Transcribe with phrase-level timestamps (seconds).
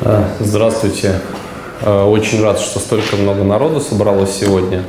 [0.00, 1.20] А, здравствуйте.
[1.82, 4.84] А, очень рад, что столько много народу собралось сегодня.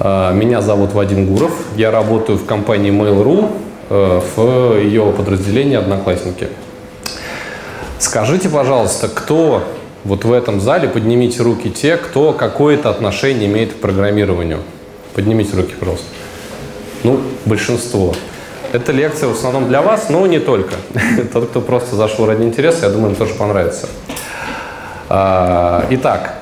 [0.00, 1.52] А, меня зовут Вадим Гуров.
[1.76, 3.52] Я работаю в компании Mail.ru
[3.88, 6.48] в ее подразделении «Одноклассники».
[7.98, 9.62] Скажите, пожалуйста, кто
[10.04, 14.60] вот в этом зале, поднимите руки те, кто какое-то отношение имеет к программированию.
[15.16, 16.06] Поднимите руки, пожалуйста.
[17.02, 18.14] Ну, большинство.
[18.72, 20.74] Эта лекция в основном для вас, но не только.
[21.32, 23.88] Тот, кто просто зашел ради интереса, я думаю, им тоже понравится.
[25.08, 26.34] А, итак,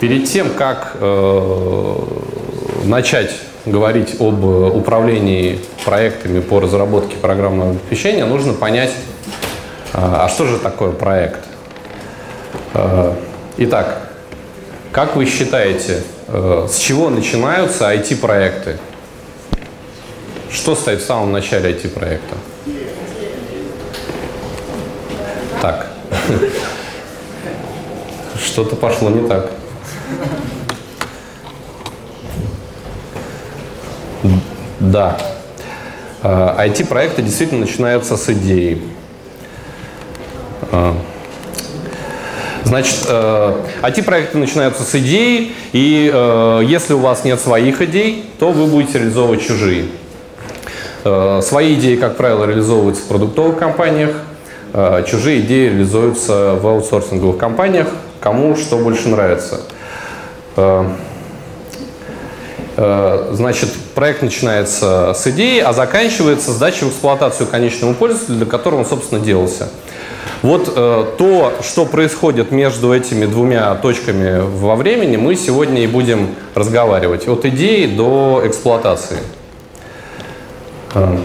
[0.00, 1.96] перед тем, как э,
[2.86, 3.32] начать
[3.66, 8.92] говорить об управлении проектами по разработке программного обеспечения, нужно понять,
[9.92, 11.44] а, а что же такое проект.
[12.72, 13.16] А,
[13.58, 14.10] итак,
[14.90, 18.78] как вы считаете, э, с чего начинаются IT-проекты?
[20.50, 22.36] Что стоит в самом начале IT-проекта?
[25.60, 25.88] Так.
[28.44, 29.50] Что-то пошло не так.
[34.80, 35.18] Да.
[36.22, 38.82] IT-проекты а, действительно начинаются с идеи.
[42.64, 48.52] Значит, IT-проекты э, начинаются с идеи, и э, если у вас нет своих идей, то
[48.52, 49.86] вы будете реализовывать чужие.
[51.04, 54.16] Э, свои идеи, как правило, реализовываются в продуктовых компаниях,
[55.06, 57.86] чужие идеи реализуются в аутсорсинговых компаниях,
[58.18, 59.60] кому что больше нравится.
[62.76, 68.86] Значит, проект начинается с идеи, а заканчивается сдачей в эксплуатацию конечному пользователю, для которого он,
[68.86, 69.68] собственно, делался.
[70.42, 76.34] Вот э, то, что происходит между этими двумя точками во времени, мы сегодня и будем
[76.54, 77.26] разговаривать.
[77.28, 79.18] От идеи до эксплуатации.
[80.94, 81.18] Э,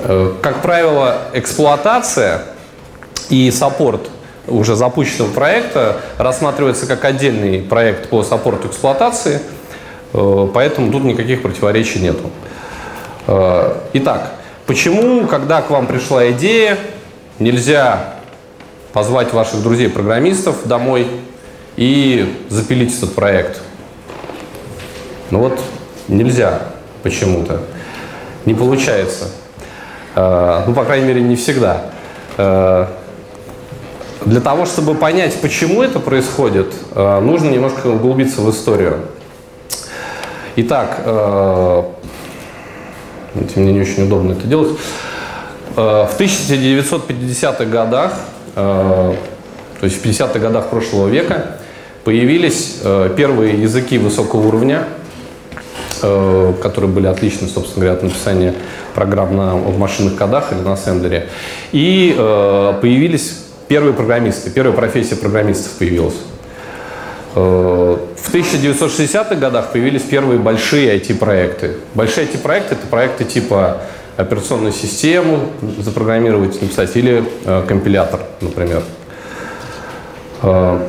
[0.00, 2.42] э, как правило, эксплуатация
[3.30, 4.10] и саппорт
[4.46, 9.40] уже запущенного проекта рассматривается как отдельный проект по саппорту эксплуатации,
[10.12, 12.30] э, поэтому тут никаких противоречий нету.
[13.94, 14.32] Итак,
[14.66, 16.76] почему, когда к вам пришла идея,
[17.38, 18.14] нельзя
[18.92, 21.06] позвать ваших друзей-программистов домой
[21.76, 23.60] и запилить этот проект?
[25.30, 25.60] Ну вот
[26.08, 26.62] нельзя
[27.02, 27.60] почему-то
[28.46, 29.30] не получается.
[30.14, 31.82] Э, ну, по крайней мере, не всегда.
[32.36, 32.86] Э,
[34.24, 39.00] для того, чтобы понять, почему это происходит, э, нужно немножко углубиться в историю.
[40.56, 41.00] Итак,
[43.34, 44.78] мне не очень удобно это делать.
[45.74, 48.12] В 1950-х годах,
[48.54, 49.16] то
[49.82, 51.56] есть в 50-х годах прошлого века,
[52.04, 52.78] появились
[53.16, 54.86] первые языки высокого уровня,
[56.06, 58.54] Э, которые были отличны, собственно говоря, от написания
[58.94, 61.28] программ на, в машинных кодах или на ассемблере.
[61.72, 66.16] И э, появились первые программисты, первая профессия программистов появилась.
[67.34, 71.76] Э, в 1960-х годах появились первые большие IT-проекты.
[71.94, 73.78] Большие IT-проекты– это проекты типа
[74.16, 78.82] операционную систему запрограммировать, написать, или э, компилятор, например.
[80.42, 80.80] Э,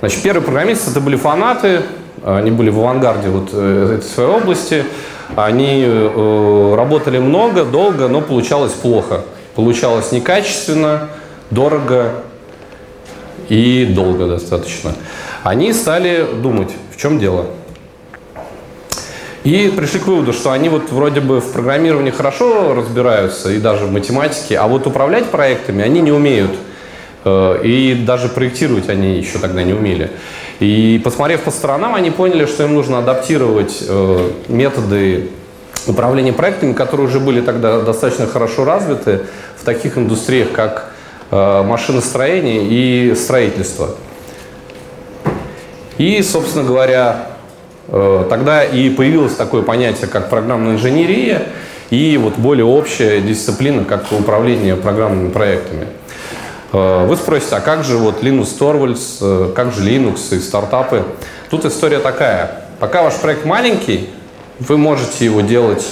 [0.00, 1.82] значит, первые программисты– это были фанаты,
[2.24, 4.84] они были в авангарде вот э, этой своей области.
[5.36, 9.22] Они э, работали много, долго, но получалось плохо.
[9.54, 11.08] Получалось некачественно,
[11.50, 12.12] дорого
[13.48, 14.94] и долго достаточно.
[15.42, 17.46] Они стали думать, в чем дело.
[19.44, 23.84] И пришли к выводу, что они вот вроде бы в программировании хорошо разбираются и даже
[23.84, 26.52] в математике, а вот управлять проектами они не умеют.
[27.26, 30.10] Э, и даже проектировать они еще тогда не умели.
[30.60, 35.28] И посмотрев по сторонам, они поняли, что им нужно адаптировать э, методы
[35.86, 39.26] управления проектами, которые уже были тогда достаточно хорошо развиты
[39.60, 40.90] в таких индустриях, как
[41.30, 43.90] э, машиностроение и строительство.
[45.98, 47.33] И, собственно говоря,
[47.88, 51.42] тогда и появилось такое понятие, как программная инженерия,
[51.90, 55.86] и вот более общая дисциплина, как управление программными проектами.
[56.74, 61.04] Э, вы спросите, а как же вот Linux Torvalds, э, как же Linux и стартапы?
[61.50, 62.64] Тут история такая.
[62.80, 64.10] Пока ваш проект маленький,
[64.58, 65.86] вы можете его делать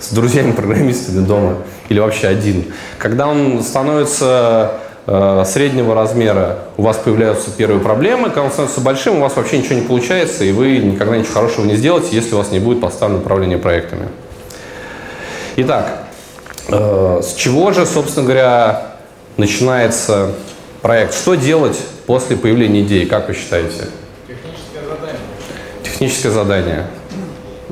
[0.00, 1.58] с друзьями-программистами дома
[1.90, 2.72] или вообще один.
[2.98, 8.28] Когда он становится э, среднего размера, у вас появляются первые проблемы.
[8.28, 11.66] Когда он становится большим, у вас вообще ничего не получается, и вы никогда ничего хорошего
[11.66, 14.08] не сделаете, если у вас не будет поставлено управление проектами.
[15.56, 16.04] Итак,
[16.68, 18.94] э, с чего же, собственно говоря,
[19.36, 20.30] начинается
[20.80, 21.14] проект.
[21.14, 23.88] Что делать после появления идеи, как вы считаете?
[24.26, 25.20] Техническое задание.
[25.82, 26.86] техническое задание.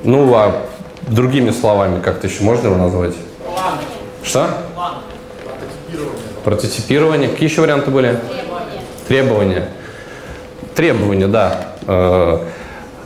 [0.05, 0.67] Ну, а
[1.08, 3.14] другими словами, как-то еще можно его назвать?
[3.44, 3.78] План.
[4.23, 4.49] Что?
[6.44, 7.28] Прототипирование.
[7.28, 8.18] Какие еще варианты были?
[9.08, 9.68] Требования.
[10.74, 11.68] Требования, да.
[11.86, 12.38] Э,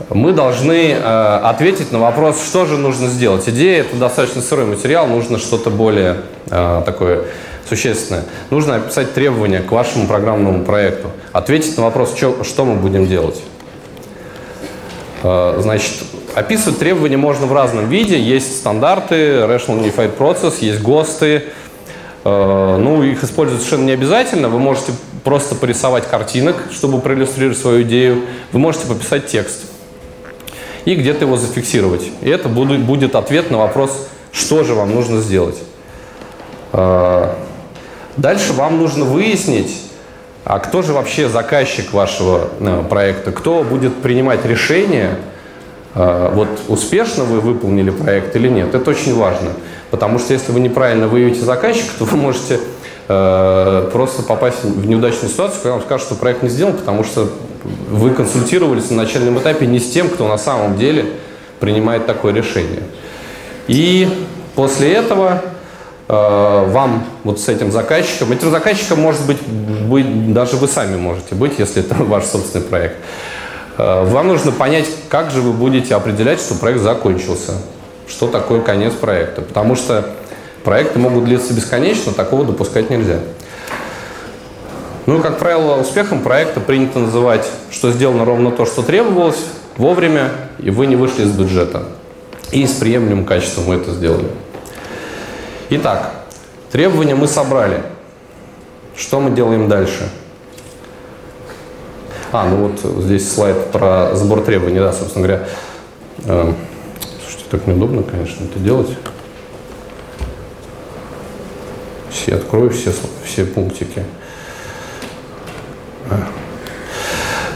[0.09, 3.47] Мы должны э, ответить на вопрос, что же нужно сделать.
[3.49, 6.17] Идея– это достаточно сырой материал, нужно что-то более
[6.49, 7.25] э, такое
[7.67, 8.23] существенное.
[8.49, 13.41] Нужно описать требования к вашему программному проекту, ответить на вопрос, что мы будем делать.
[15.21, 15.91] Значит,
[16.35, 18.17] описывать требования можно в разном виде.
[18.17, 21.43] Есть стандарты, Rational Unified Process, есть ГОСТы.
[22.27, 24.49] Э, Ну, их использовать совершенно не обязательно.
[24.49, 24.91] Вы можете
[25.23, 28.23] просто порисовать картинок, чтобы проиллюстрировать свою идею.
[28.51, 29.61] Вы можете пописать текст
[30.85, 32.09] и где-то его зафиксировать.
[32.21, 35.57] И это будет, ответ на вопрос, что же вам нужно сделать.
[36.73, 37.33] Э,
[38.17, 39.79] Дальше вам нужно выяснить,
[40.43, 45.15] а кто же вообще заказчик вашего э, проекта, кто будет принимать решение,
[45.93, 48.75] вот успешно вы выполнили проект или нет.
[48.75, 49.49] Это очень важно,
[49.91, 52.59] потому что если вы неправильно выявите заказчика, то вы можете
[53.07, 57.29] э, просто попасть в неудачную ситуацию, когда вам скажут, что проект не сделан, потому что
[57.89, 61.05] вы консультировались на начальном этапе не с тем, кто на самом деле
[61.59, 62.83] принимает такое решение.
[63.67, 64.07] И
[64.55, 65.41] после этого
[66.07, 71.35] э, вам вот с этим заказчиком, этим заказчиком может быть, быть даже вы сами можете
[71.35, 72.97] быть, если это ваш собственный проект.
[73.77, 77.53] Э, Вам нужно понять, как же вы будете определять, что проект закончился,
[78.07, 80.09] что такое конец проекта, потому что
[80.63, 83.19] проекты могут длиться бесконечно, такого допускать нельзя.
[85.05, 89.39] Ну и, как правило, успехом проекта принято называть, что сделано ровно то, что требовалось,
[89.77, 91.83] вовремя, и вы не вышли из бюджета.
[92.51, 94.27] И с приемлемым качеством мы это сделали.
[95.69, 96.11] Итак,
[96.71, 97.81] требования мы собрали.
[98.95, 100.09] Что мы делаем дальше?
[102.31, 105.27] А, ну вот здесь слайд про сбор требований, да, собственно
[106.25, 106.53] говоря.
[107.49, 108.89] Так неудобно, конечно, это делать.
[112.09, 112.91] Все открою, все,
[113.23, 114.03] все пунктики.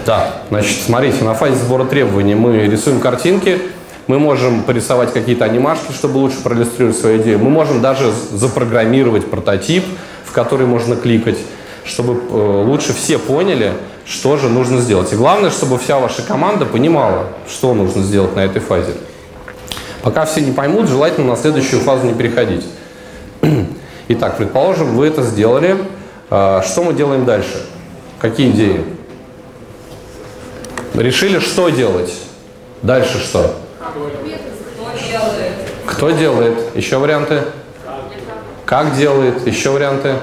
[0.05, 3.61] Да, значит, смотрите, на фазе сбора требований мы рисуем картинки,
[4.07, 7.39] мы можем порисовать какие-то анимашки, чтобы лучше проиллюстрировать свою идею.
[7.39, 9.85] Мы можем даже запрограммировать прототип,
[10.25, 11.38] в который можно кликать,
[11.85, 13.73] чтобы э, лучше все поняли,
[14.05, 15.13] что же нужно сделать.
[15.13, 18.93] И главное, чтобы вся ваша команда понимала, что нужно сделать на этой фазе.
[20.03, 22.65] Пока все не поймут, желательно на следующую фазу не переходить.
[24.07, 25.77] Итак, предположим, вы это сделали.
[26.30, 27.65] А, Что мы делаем дальше?
[28.19, 28.83] Какие идеи?
[30.94, 32.13] Решили, что делать?
[32.81, 33.56] Дальше что?
[35.86, 36.75] Кто делает?
[36.75, 37.44] Еще варианты?
[38.65, 39.45] Как делает?
[39.45, 40.15] Еще варианты?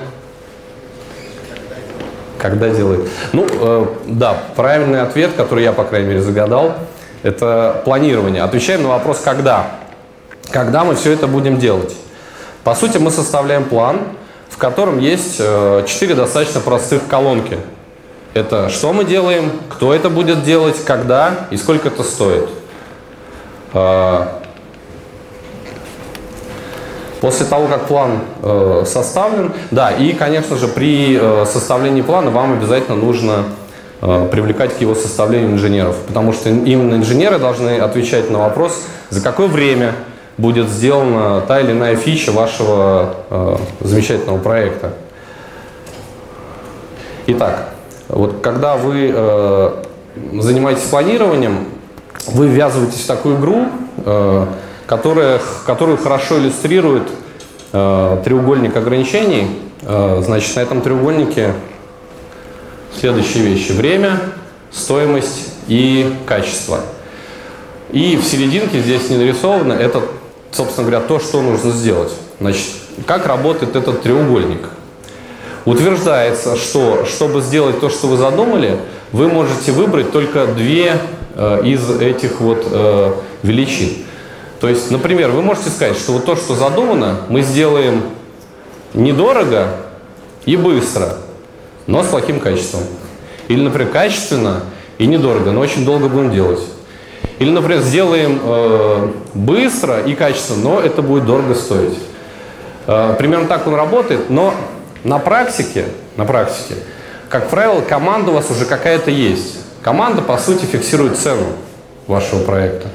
[2.39, 3.09] Когда делает?
[3.33, 6.75] Ну, э, да, правильный ответ, который я, по крайней мере, загадал,
[7.23, 8.43] это планирование.
[8.43, 9.67] Отвечаем на вопрос «когда?».
[10.51, 11.95] Когда мы все это будем делать?
[12.65, 14.01] По сути, мы составляем план,
[14.49, 17.59] в котором есть э, четыре достаточно простых колонки.
[18.35, 22.49] Это что мы делаем, кто это будет делать, когда и сколько это стоит.
[23.75, 24.27] Э,
[27.21, 32.97] После того, как план э, составлен, да, и, конечно же, при составлении плана вам обязательно
[32.97, 33.45] нужно
[34.01, 38.81] привлекать к его составлению инженеров, потому что именно инженеры должны отвечать на вопрос,
[39.11, 39.93] за какое время
[40.39, 44.93] будет сделана та или иная фича вашего э, замечательного проекта.
[47.27, 47.71] Итак,
[48.09, 49.71] вот когда вы э,
[50.35, 51.67] занимаетесь планированием,
[52.27, 53.67] вы ввязываетесь в такую игру,
[54.05, 54.47] э,
[54.87, 57.09] которая, которую хорошо иллюстрирует
[57.73, 59.61] э, треугольник ограничений.
[59.83, 61.53] Э, значит, на этом треугольнике
[62.99, 63.73] следующие вещи.
[63.73, 64.21] Время,
[64.71, 66.81] стоимость и качество.
[67.91, 70.03] И в серединке здесь не нарисовано, это,
[70.53, 72.13] собственно говоря, то, что нужно сделать.
[72.41, 72.67] Значит,
[73.07, 74.69] как работает этот треугольник?
[75.65, 78.79] Утверждается, что чтобы сделать то, что вы задумали,
[79.13, 80.99] вы можете выбрать только две
[81.35, 83.13] э, из этих вот э,
[83.43, 83.91] величин.
[84.61, 88.03] То есть, например, вы можете сказать, что вот то, что задумано, мы сделаем
[88.95, 89.69] недорого
[90.45, 91.17] и быстро,
[91.89, 92.83] но с плохим качеством.
[93.49, 94.63] Или, например, качественно
[94.99, 96.61] и недорого, но очень долго будем делать.
[97.39, 101.99] Или, например, сделаем э, быстро и качественно, но это будет дорого стоить.
[102.87, 104.55] Э, примерно так он работает, но
[105.03, 106.75] на практике, на практике,
[107.31, 109.57] как правило, команда у вас уже какая-то есть.
[109.83, 111.47] Команда, по сути, фиксирует цену
[112.07, 112.89] вашего проекта.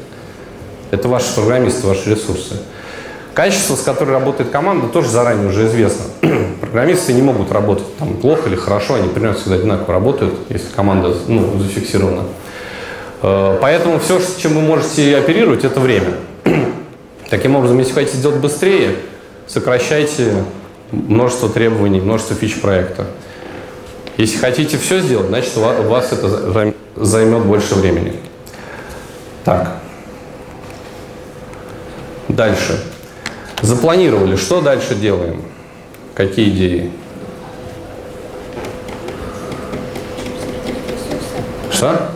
[0.91, 2.57] Это ваши программисты, ваши ресурсы.
[3.33, 6.05] Качество, с которым работает команда, тоже заранее уже известно.
[6.61, 11.15] Программисты не могут работать там плохо или хорошо, они примерно всегда одинаково работают, если команда
[11.27, 12.23] ну, зафиксирована.
[13.23, 16.13] Э, поэтому все, чем вы можете оперировать, это время.
[17.29, 18.97] Таким образом, если хотите сделать быстрее,
[19.47, 20.43] сокращайте
[20.91, 23.07] множество требований, множество фич проекта.
[24.17, 28.13] Если хотите все сделать, значит у вас это займет больше времени.
[29.43, 29.77] Так.
[32.27, 32.92] Дальше.
[33.63, 34.35] Запланировали.
[34.35, 35.41] Что дальше делаем?
[36.15, 36.91] Какие идеи?
[41.71, 42.09] Что?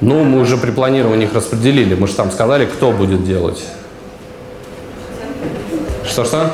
[0.00, 1.96] Ну, мы уже при планировании их распределили.
[1.96, 3.64] Мы же там сказали, кто будет делать.
[6.06, 6.52] Что-что?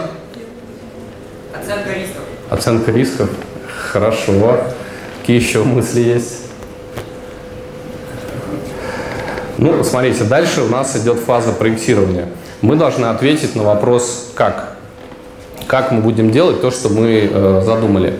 [1.55, 2.23] Оценка рисков.
[2.49, 3.31] Оценка рисков.
[3.93, 4.63] Хорошо.
[5.21, 6.39] Какие еще мысли есть?
[9.59, 12.29] Ну, смотрите, дальше у нас идет фаза проектирования.
[12.61, 14.77] Мы должны ответить на вопрос «как?».
[15.69, 18.15] Как мы будем делать то, что мы э, задумали.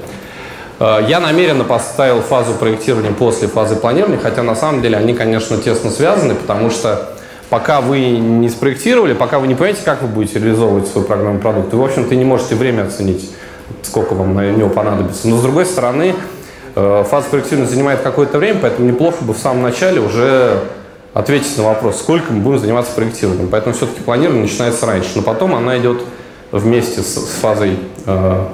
[0.79, 5.59] Э, я намеренно поставил фазу проектирования после фазы планирования, хотя на самом деле они, конечно,
[5.59, 7.09] тесно связаны, потому что
[7.51, 11.73] пока вы не спроектировали, пока вы не понимаете, как вы будете реализовывать свой программный продукт,
[11.73, 13.31] вы, в общем-то, не можете время оценить,
[13.83, 15.27] сколько вам на него понадобится.
[15.27, 16.15] Но, с другой стороны,
[16.77, 20.61] э, фаза проектирования занимает какое-то время, поэтому неплохо бы в самом начале уже
[21.19, 23.49] ответить на вопрос, сколько мы будем заниматься проектированием.
[23.49, 26.03] Поэтому все-таки планирование начинается раньше, но потом она идет
[26.53, 28.45] вместе с, с фазой э,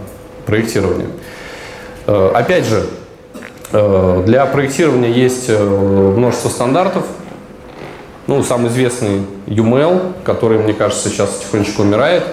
[0.47, 1.09] проектирования.
[2.07, 2.87] Э, опять же,
[3.71, 7.05] э, для проектирования есть э, множество стандартов.
[8.27, 12.25] Ну, самый известный UML, который, мне кажется, сейчас потихонечку умирает.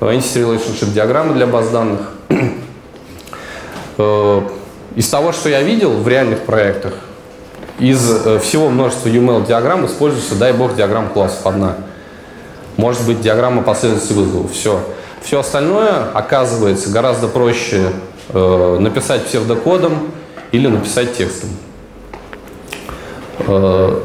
[0.00, 2.00] Entity Relationship диаграммы для баз данных.
[4.02, 4.40] Э,
[4.96, 6.94] из того, что я видел в реальных проектах,
[7.80, 11.76] из э, всего множества UML-диаграмм используется, дай бог, диаграмма классов одна.
[12.76, 14.52] Может быть, диаграмма последовательности вызовов.
[14.52, 14.80] Все.
[15.22, 17.92] Все остальное оказывается гораздо проще
[18.28, 20.10] э, написать псевдокодом
[20.52, 21.50] или написать текстом.
[23.40, 24.00] Э,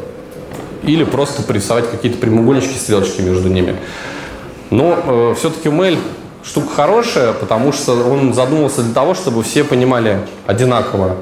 [0.83, 3.75] или просто порисовать какие-то прямоугольнички, стрелочки между ними.
[4.69, 5.97] Но э, все-таки mail
[6.43, 11.17] штука хорошая, потому что он задумался для того, чтобы все понимали одинаково,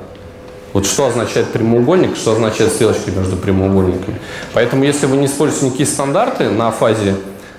[0.74, 4.20] вот что означает прямоугольник, что означает стрелочки между прямоугольниками.
[4.54, 7.16] Поэтому, если вы не используете никакие стандарты на фазе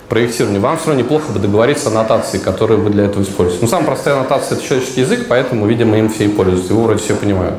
[0.09, 3.63] проектирования, вам все равно неплохо бы договориться о нотации, которые вы для этого используете.
[3.63, 6.73] Ну, самая простая нотация– это человеческий язык, поэтому, видимо, им все и пользуются.
[6.73, 7.55] Его вроде все понимают.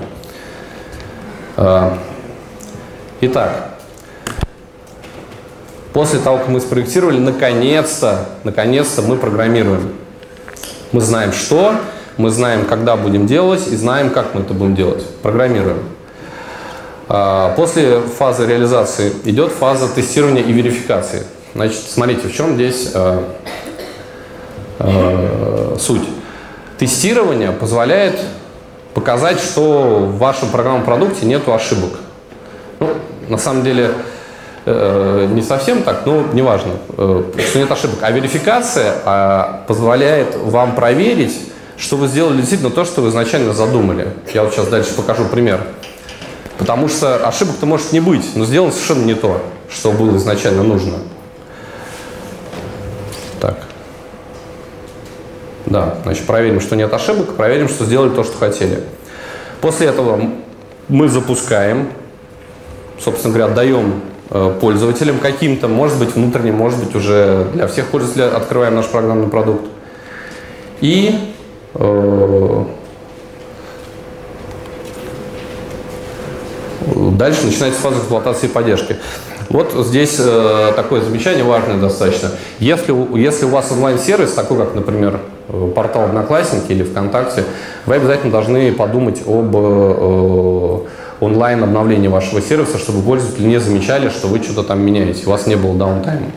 [1.55, 1.97] А,
[3.21, 3.75] итак,
[5.93, 9.93] после того, как мы спроектировали, наконец-то, наконец-то мы программируем.
[10.91, 11.75] Мы знаем, что,
[12.17, 15.05] мы знаем, когда будем делать и знаем, как мы это будем делать.
[15.21, 15.79] Программируем.
[17.07, 21.23] А, после фазы реализации идет фаза тестирования и верификации.
[21.53, 23.23] Значит, смотрите, в чем здесь э,
[24.79, 26.03] э, суть.
[26.77, 28.19] Тестирование позволяет
[28.93, 31.91] показать, что в вашем программном продукте нет ошибок.
[32.79, 32.89] Ну,
[33.29, 33.91] на самом деле,
[34.65, 37.99] э, не совсем так, но неважно, э, что нет ошибок.
[38.01, 41.39] А верификация позволяет вам проверить,
[41.77, 44.13] что вы сделали действительно то, что вы изначально задумали.
[44.33, 45.61] Я вот сейчас дальше покажу пример.
[46.57, 50.97] Потому что ошибок-то может не быть, но сделано совершенно не то, что было изначально нужно.
[53.41, 53.57] Так.
[55.65, 58.83] Да, значит, проверим, что нет ошибок, проверим, что сделали то, что хотели.
[59.59, 60.21] После этого
[60.87, 61.89] мы запускаем,
[62.99, 68.29] собственно говоря, отдаем э, пользователям каким-то, может быть, внутренним, может быть, уже для всех пользователей
[68.29, 69.65] открываем наш программный продукт.
[70.79, 71.34] И
[77.17, 78.97] дальше начинается фаза эксплуатации и поддержки.
[79.49, 82.31] Вот здесь э, такое замечание важное достаточно.
[82.59, 87.43] Если, если у вас онлайн-сервис, такой как, например, э, портал Одноклассники или ВКонтакте,
[87.85, 90.79] вы обязательно должны подумать об э,
[91.19, 95.55] онлайн-обновлении вашего сервиса, чтобы пользователи не замечали, что вы что-то там меняете, у вас не
[95.55, 96.31] было даунтайма.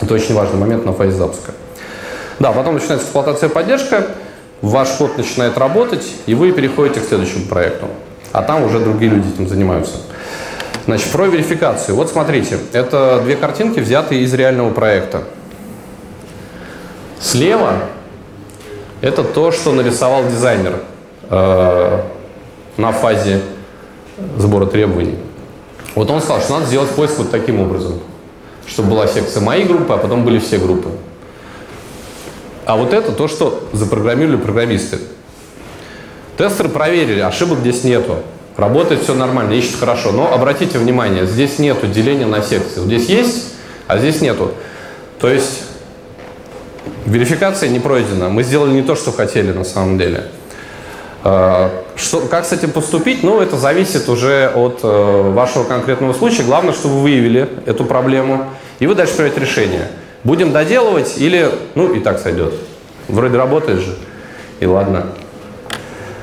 [0.00, 1.52] Это очень важный момент на фазе запуска.
[2.38, 4.06] Да, потом начинается эксплуатация поддержка
[4.62, 7.88] ваш код начинает работать, и вы переходите к следующему проекту.
[8.32, 9.96] А там уже другие люди этим занимаются.
[10.86, 11.96] Значит, про верификацию.
[11.96, 15.24] Вот смотрите, это две картинки, взятые из реального проекта.
[17.20, 17.80] Слева
[19.00, 20.80] это то, что нарисовал дизайнер
[21.28, 22.00] э,
[22.76, 23.42] на фазе
[24.38, 25.16] сбора требований.
[25.94, 28.00] Вот он сказал, что надо сделать поиск вот таким образом,
[28.66, 30.88] чтобы была секция моей группы, а потом были все группы.
[32.66, 34.98] А вот это то, что запрограммировали программисты.
[36.36, 38.16] Тестеры проверили, ошибок здесь нету.
[38.56, 40.10] Работает все нормально, ищет хорошо.
[40.10, 42.80] Но обратите внимание, здесь нету деления на секции.
[42.80, 43.52] Вот здесь есть,
[43.86, 44.50] а здесь нету.
[45.20, 45.62] То есть
[47.06, 48.30] верификация не пройдена.
[48.30, 50.24] Мы сделали не то, что хотели на самом деле.
[51.22, 53.22] Э, что, как с этим поступить?
[53.22, 56.42] Ну, это зависит уже от э, вашего конкретного случая.
[56.42, 58.46] Главное, чтобы вы выявили эту проблему,
[58.80, 59.88] и вы дальше принимаете решение.
[60.26, 62.52] Будем доделывать или, ну, и так сойдет.
[63.06, 63.94] Вроде работает же,
[64.58, 65.06] и ладно.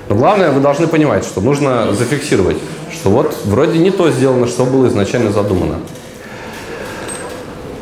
[0.10, 2.58] Но главное, вы должны понимать, что нужно зафиксировать,
[2.92, 5.78] что вот вроде не то сделано, что было изначально задумано.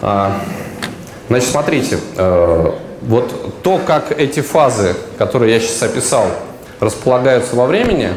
[0.03, 0.37] А,
[1.27, 6.27] значит, смотрите, э, вот то, как эти фазы, которые я сейчас описал,
[6.79, 8.11] располагаются во времени,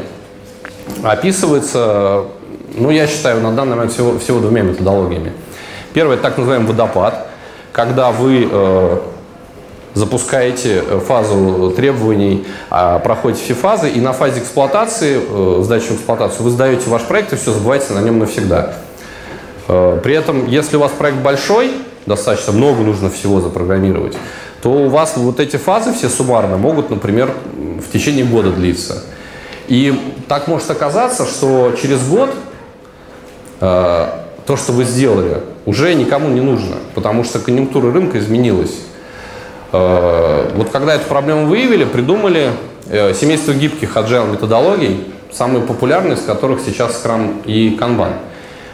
[1.01, 2.25] описывается,
[2.75, 5.33] ну, я считаю, на данный момент всего, всего двумя методологиями.
[5.95, 7.29] Это так называемый водопад,
[7.75, 8.97] когда вы э,
[9.95, 16.43] запускаете фазу требований, э, проходите все фазы, и на фазе эксплуатации, э, сдачи в эксплуатацию,
[16.43, 18.75] вы сдаете ваш проект и все, забываете на нем навсегда.
[19.67, 21.73] Э, при этом, если у вас проект большой,
[22.05, 24.15] достаточно много нужно всего запрограммировать,
[24.61, 29.03] то у вас вот эти фазы все суммарно могут, например, в течение года длиться.
[29.67, 32.29] И так может оказаться, что через год
[33.59, 38.75] э, то, что вы сделали, уже никому не нужно, потому что конъюнктура рынка изменилась.
[39.71, 42.51] Э, вот когда эту проблему выявили, придумали
[42.87, 48.13] э, семейство гибких agile методологий, самые популярные из которых сейчас Scrum и Kanban.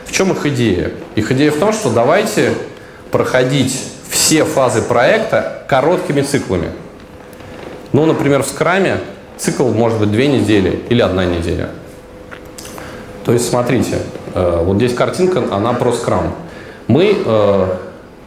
[0.06, 0.92] В чем их идея?
[1.16, 2.54] Их идея в том, что давайте
[3.12, 6.70] проходить все фазы проекта короткими циклами.
[7.94, 8.98] Ну, например, в скраме
[9.38, 11.70] цикл может быть две недели или одна неделя.
[13.24, 14.00] То есть, смотрите,
[14.34, 16.34] вот здесь картинка, она про скрам.
[16.88, 17.66] Мы э,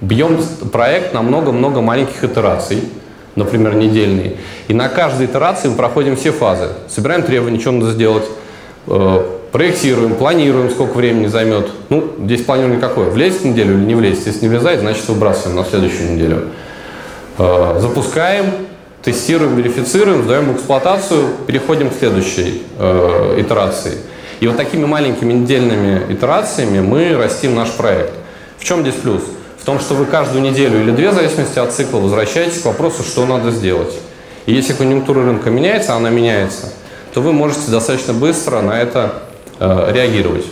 [0.01, 0.39] бьем
[0.73, 2.83] проект на много-много маленьких итераций,
[3.37, 4.37] например, недельные.
[4.69, 6.69] И на каждой итерации мы проходим все фазы.
[6.89, 8.25] Собираем требования, что надо сделать,
[8.87, 11.71] э, проектируем, планируем, сколько времени займет.
[11.89, 13.11] Ну, здесь планирование какое?
[13.11, 14.27] Влезет в неделю или не влезет?
[14.27, 16.49] Если не влезает, значит выбрасываем на следующую неделю.
[17.39, 18.47] Э, запускаем,
[19.03, 23.99] тестируем, верифицируем, сдаем в эксплуатацию, переходим к следующей э, итерации.
[24.45, 28.13] И вот такими маленькими недельными итерациями мы растим наш проект.
[28.59, 29.23] В чем здесь плюс?
[29.59, 33.03] В том, что вы каждую неделю или две, в зависимости от цикла, возвращаетесь к вопросу,
[33.03, 33.95] что надо сделать.
[34.47, 36.71] И если конъюнктура рынка меняется, она меняется,
[37.13, 39.23] то вы можете достаточно быстро на это
[39.61, 40.47] Э, реагировать.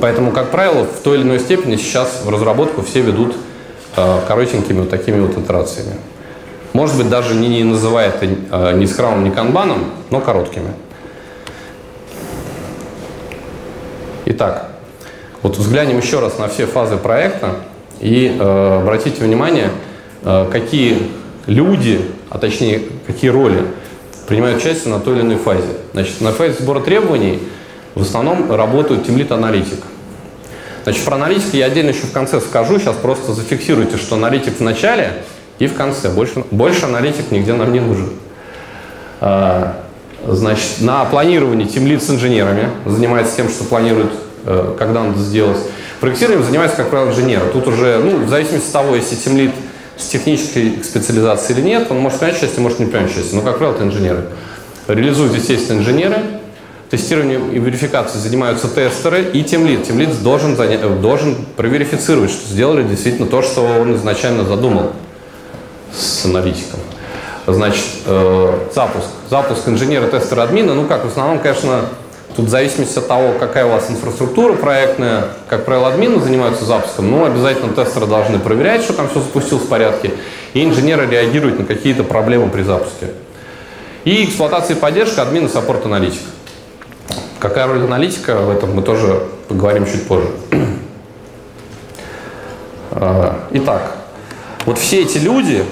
[0.00, 3.36] Поэтому, как правило, в той или иной степени сейчас в разработку все ведут
[3.94, 5.96] э, коротенькими вот такими вот итерациями.
[6.72, 10.70] Может быть, даже не, не называя это э, ни скрамом, ни канбаном, но короткими.
[14.26, 14.68] Итак,
[15.42, 17.56] вот взглянем еще раз на все фазы проекта
[18.00, 19.70] и э, обратите внимание,
[20.22, 21.10] э, какие
[21.46, 23.64] люди, а точнее, какие роли
[24.28, 25.68] принимают участие на той или иной фазе.
[25.94, 27.40] Значит, на фазе сбора требований–
[27.96, 29.78] в основном работают тимлит аналитик.
[30.84, 34.60] Значит, про аналитика я отдельно еще в конце скажу, сейчас просто зафиксируйте, что аналитик в
[34.60, 35.24] начале
[35.58, 36.10] и в конце.
[36.10, 38.10] Больше, больше аналитик нигде нам не нужен.
[39.22, 39.85] А,
[40.24, 44.10] значит, на планировании тимлит с инженерами занимается тем, что планирует,
[44.44, 45.58] э, когда надо сделать.
[46.00, 47.46] Проектированием занимается, как правило, инженеры.
[47.52, 49.52] Тут уже, ну, в зависимости от того, если тимлит
[49.96, 53.36] с технической специализацией или нет, он может принять участие, может не принять участие.
[53.36, 54.26] Но, как правило, это инженеры.
[54.88, 56.18] Реализуют, естественно, инженеры.
[56.90, 59.84] Тестированием и верификацией занимаются тестеры и тимлид.
[59.84, 60.54] Тимлид должен.
[60.60, 64.92] Э, должен проверифицировать, что сделали действительно то, что он изначально задумал
[65.92, 66.80] с аналитиком.
[67.46, 69.06] Значит, э, запуск.
[69.30, 70.74] Запуск инженера, тестера, админа.
[70.74, 71.84] Ну как, в основном, конечно,
[72.34, 77.10] тут в зависимости от того, какая у вас инфраструктура проектная, как правило, админы занимаются запуском,
[77.10, 80.12] но обязательно тестеры должны проверять, что там все запустилось в порядке,
[80.54, 83.10] и инженеры реагируют на какие-то проблемы при запуске.
[84.04, 86.22] И эксплуатация и поддержка админа, саппорт, аналитик.
[87.38, 90.28] Какая роль аналитика в этом, мы тоже поговорим чуть позже.
[92.98, 93.96] А, итак,
[94.64, 95.64] вот все эти люди,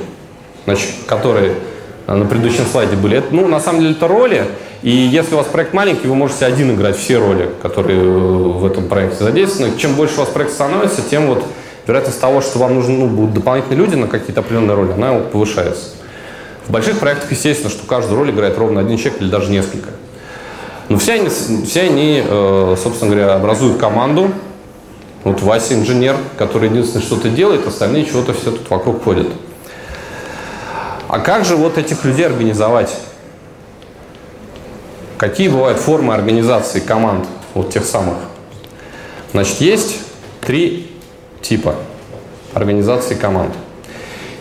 [0.64, 1.54] значит, которые
[2.06, 4.44] на предыдущем слайде были, это, ну, на самом деле это роли,
[4.82, 8.86] и если у вас проект маленький, вы можете один играть все роли, которые в этом
[8.86, 9.78] проекте задействованы.
[9.78, 11.42] Чем больше у вас проект становится, тем вот
[11.86, 15.86] вероятность того, что вам нужны ну, будут дополнительные люди на какие-то определенные роли, она повышается.
[16.66, 19.90] В больших проектах, естественно, что каждую роль играет ровно один человек или даже несколько.
[20.90, 24.30] Но все они, все они э, собственно говоря, образуют команду.
[25.24, 29.28] Вот Вася инженер, который единственное что-то делает, остальные чего-то все тут вокруг ходят.
[31.14, 32.92] А как же вот этих людей организовать?
[35.16, 38.16] Какие бывают формы организации команд, вот тех самых?
[39.30, 40.00] Значит, есть
[40.40, 40.90] три
[41.40, 41.76] типа
[42.52, 43.54] организации команд.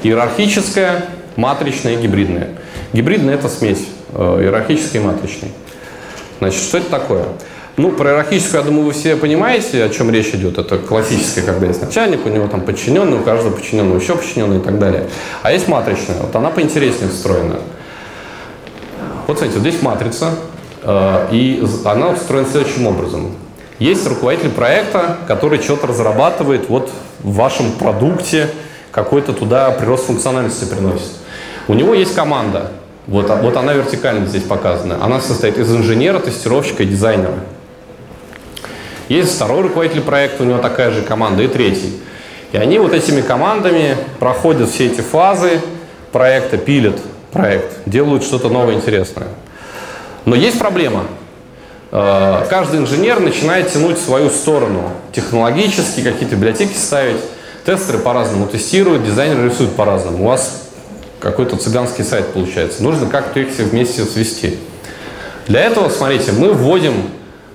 [0.02, 1.06] Иерархическая,
[1.36, 2.50] матричная и гибридная.
[2.92, 5.52] Гибридная– это смесь э, иерархической и матричной.
[6.40, 7.26] Значит, что это такое?
[7.76, 10.60] Ну, про иерархическую, я думаю, вы все понимаете, о чем речь идет.
[10.60, 14.62] Это классическая, когда есть начальник, у него там подчиненный, у каждого подчиненного еще подчиненный и
[14.62, 15.08] так далее.
[15.42, 17.56] А есть матричная, вот она поинтереснее устроена.
[19.26, 20.36] Вот смотрите, вот здесь матрица,
[20.84, 23.32] э, и она устроена следующим образом.
[23.80, 26.92] Есть руководитель проекта, который что-то разрабатывает вот
[27.24, 28.50] в вашем продукте,
[28.92, 31.10] какой-то туда прирост функциональности приносит.
[31.68, 32.70] У него есть команда,
[33.08, 35.04] вот, а, вот она вертикально здесь показана.
[35.04, 37.40] Она состоит из инженера, тестировщика и дизайнера.
[39.14, 42.00] Есть второй руководитель проекта, у него такая же команда, и третий.
[42.52, 45.62] И они вот этими командами проходят все эти фазы
[46.12, 47.00] проекта, пилят
[47.32, 49.28] проект, делают что-то новое, интересное.
[50.26, 51.04] Но есть проблема.
[51.92, 54.90] Э, каждый инженер начинает тянуть свою сторону.
[55.12, 57.22] Технологически какие-то библиотеки ставить.
[57.68, 60.24] Тестеры по-разному тестируют, дизайнеры рисуют по-разному.
[60.24, 60.64] У вас
[61.20, 62.82] какой-то цыганский сайт получается.
[62.82, 64.58] Нужно как-то их все вместе свести.
[65.46, 67.12] Для этого, смотрите, мы вводим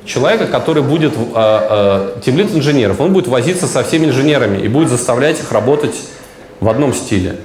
[0.09, 3.01] человека, который будет э, э, тимлит инженеров.
[3.01, 5.95] Он будет возиться со всеми инженерами и будет заставлять их работать
[6.61, 7.37] в одном стиле.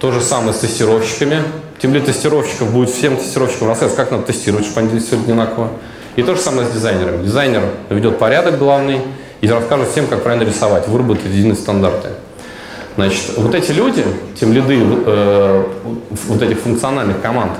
[0.00, 1.42] То же самое с тестировщиками.
[1.80, 5.70] Тимлит тестировщиков будет всем тестировщикам рассказывать, как надо тестировать, чтобы они действовали одинаково.
[6.16, 7.24] И то же самое с дизайнером.
[7.24, 9.00] Дизайнер ведет порядок главный
[9.40, 12.08] и расскажет всем, как правильно рисовать, выработать единые стандарты.
[12.96, 14.04] Значит, вот эти люди,
[14.38, 15.64] тем лиды э,
[16.26, 17.52] вот этих функциональных команд,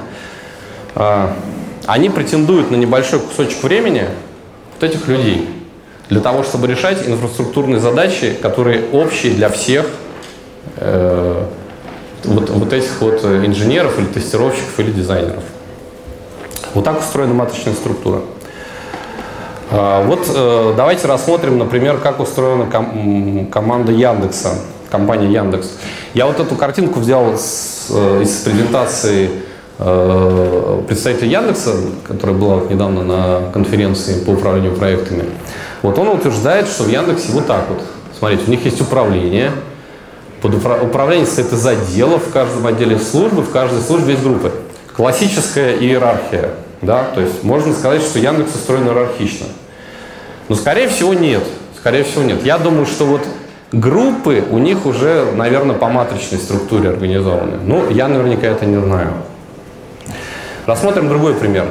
[0.96, 1.28] э,
[1.86, 4.08] они претендуют на небольшой кусочек времени
[4.78, 5.48] вот этих людей
[6.08, 9.86] для того, чтобы решать инфраструктурные задачи, которые общие для всех
[10.76, 11.44] э,
[12.24, 15.42] вот, вот этих вот инженеров или тестировщиков или дизайнеров.
[16.74, 18.20] Вот так устроена матричная структура.
[19.70, 24.54] А, вот э, давайте рассмотрим, например, как устроена ком команда Яндекса
[24.90, 25.72] компания Яндекс.
[26.14, 29.30] Я вот эту картинку взял с, э, из презентации
[29.78, 31.74] э, представителя Яндекса,
[32.06, 35.24] которая была вот недавно на конференции по управлению проектами.
[35.82, 37.82] Вот он утверждает, что в Яндексе вот так вот.
[38.18, 39.52] Смотрите, у них есть управление.
[40.42, 44.52] Под упра- управление состоит из отделов, в каждом отделе службы, в каждой службе есть группы.
[44.96, 46.50] Классическая иерархия.
[46.82, 47.04] Да?
[47.14, 49.46] То есть можно сказать, что Яндекс устроен иерархично.
[50.48, 51.42] Но скорее всего нет.
[51.76, 52.44] Скорее всего нет.
[52.44, 53.22] Я думаю, что вот
[53.72, 57.58] Группы у них уже, наверное, по матричной структуре организованы.
[57.62, 59.12] Ну, я наверняка это не знаю.
[60.68, 61.66] Рассмотрим другой пример.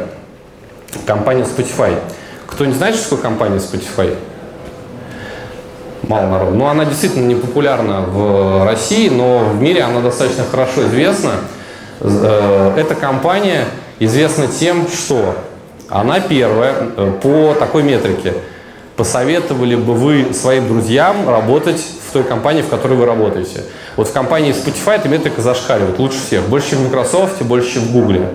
[1.06, 2.00] Компания Spotify.
[2.48, 4.18] Кто не знает, что такое компания Spotify?
[6.02, 6.56] Мало народу.
[6.58, 11.34] Ну, она действительно не популярна в России, но в мире она достаточно хорошо известна.
[12.00, 13.66] Э, эта компания
[14.00, 15.36] известна тем, что
[15.90, 18.34] она первая э, по такой метрике–
[18.98, 21.80] посоветовали бы вы своим друзьям работать
[22.10, 23.64] в той компании, в которой вы работаете?
[23.96, 26.50] Вот в компании Spotify эта метрика зашкаливает лучше всех.
[26.50, 28.26] Больше, чем в Microsoft, больше, чем в Google.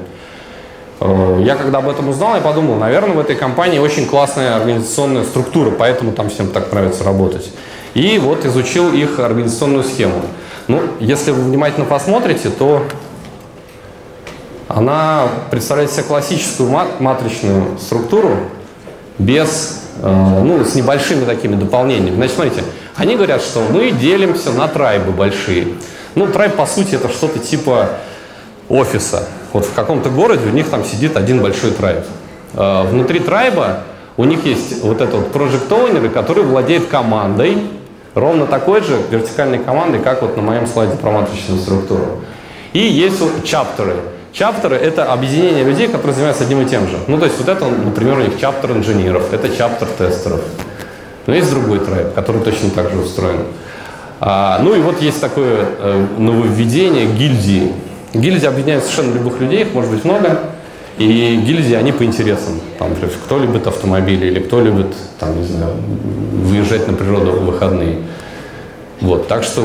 [1.03, 5.25] Э, я когда об этом узнал, я подумал, наверное, в этой компании очень классная организационная
[5.25, 7.51] структура, поэтому там всем так нравится работать.
[7.95, 10.23] И вот изучил их организационную схему.
[10.69, 12.85] Ну, если вы внимательно посмотрите, то
[14.69, 18.37] она представляет себе классическую матричную структуру
[19.19, 22.17] без Э, ну, с небольшими такими дополнениями.
[22.17, 22.65] Значит, смотрите,
[22.97, 25.75] они говорят, что мы делимся на трайбы большие.
[26.15, 27.91] Ну, трайб, по сути, это что-то типа
[28.69, 29.29] офиса.
[29.53, 32.05] Вот в каком-то городе у них там сидит один большой трайб.
[32.55, 33.81] Э, внутри трайба
[34.17, 37.59] у них есть вот этот project owner, который владеет командой,
[38.15, 42.23] ровно такой же вертикальной командой, как вот на моем слайде про матричную структуру.
[42.73, 43.97] И есть вот чаптеры.
[44.33, 46.97] Чаптеры— это объединение людей, которые занимаются одним и тем же.
[47.07, 50.41] Ну, то есть вот это, например, у них чаптер инженеров, это чаптер тестеров.
[51.27, 53.45] Но есть другой трайб, который точно так же устроен.
[54.21, 57.73] А, ну и вот есть такое э, нововведение гильдии.
[58.15, 60.39] Гильдии объединяют совершенно любых людей, их может быть много.
[60.99, 62.61] И гильдии, они по интересам.
[62.79, 62.91] Там,
[63.25, 65.75] кто любит автомобили или кто любит, там, не знаю,
[66.33, 67.99] выезжать на природу в выходные.
[69.01, 69.63] Вот, так что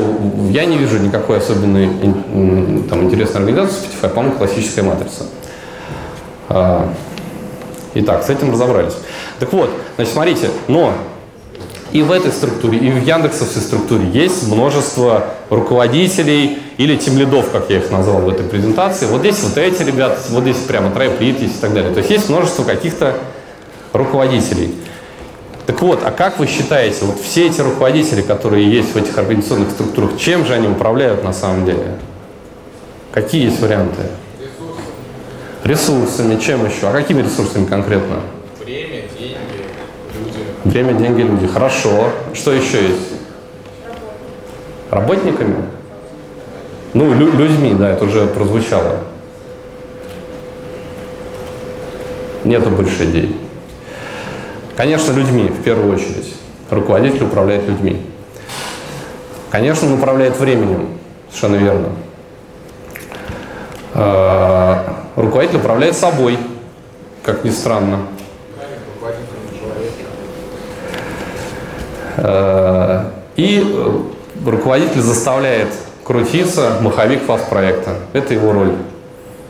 [0.50, 1.90] я не вижу никакой особенной
[2.88, 5.26] там, интересной организации Spotify, по-моему, классическая матрица.
[6.48, 6.92] А,
[7.94, 8.94] итак, с этим разобрались.
[9.38, 10.92] Так вот, значит, смотрите, но
[11.92, 17.78] и в этой структуре, и в Яндексовской структуре есть множество руководителей или тимлидов, как я
[17.78, 19.06] их назвал в этой презентации.
[19.06, 21.92] Вот здесь вот эти ребята, вот здесь прямо трайплит есть и так далее.
[21.92, 23.14] То есть есть множество каких-то
[23.92, 24.74] руководителей.
[25.66, 29.70] Так вот, а как вы считаете, вот все эти руководители, которые есть в этих организационных
[29.70, 31.96] структурах, чем же они управляют на самом деле?
[33.12, 34.02] Какие есть варианты?
[35.64, 35.64] Ресурсами.
[35.64, 36.88] Ресурсами, чем еще?
[36.88, 38.16] А какими ресурсами конкретно?
[38.16, 38.37] Люди.
[40.68, 41.46] Время, деньги, люди.
[41.46, 42.10] Хорошо.
[42.34, 43.12] Что еще есть?
[44.90, 45.56] Работниками?
[46.92, 48.98] Ну, лю- людьми, да, это уже прозвучало.
[52.44, 53.36] Нету больше идей.
[54.76, 56.34] Конечно, людьми в первую очередь.
[56.70, 58.02] Руководитель управляет людьми.
[59.50, 60.98] Конечно, он управляет временем.
[61.30, 61.88] Совершенно верно.
[63.94, 66.38] А, руководитель управляет собой,
[67.22, 68.00] как ни странно.
[68.94, 70.04] руководителем человека.
[72.04, 72.07] Э,
[73.38, 74.00] И э,
[74.44, 75.68] руководитель заставляет
[76.04, 77.94] крутиться маховик фаз-проекта.
[78.12, 78.72] Это его роль.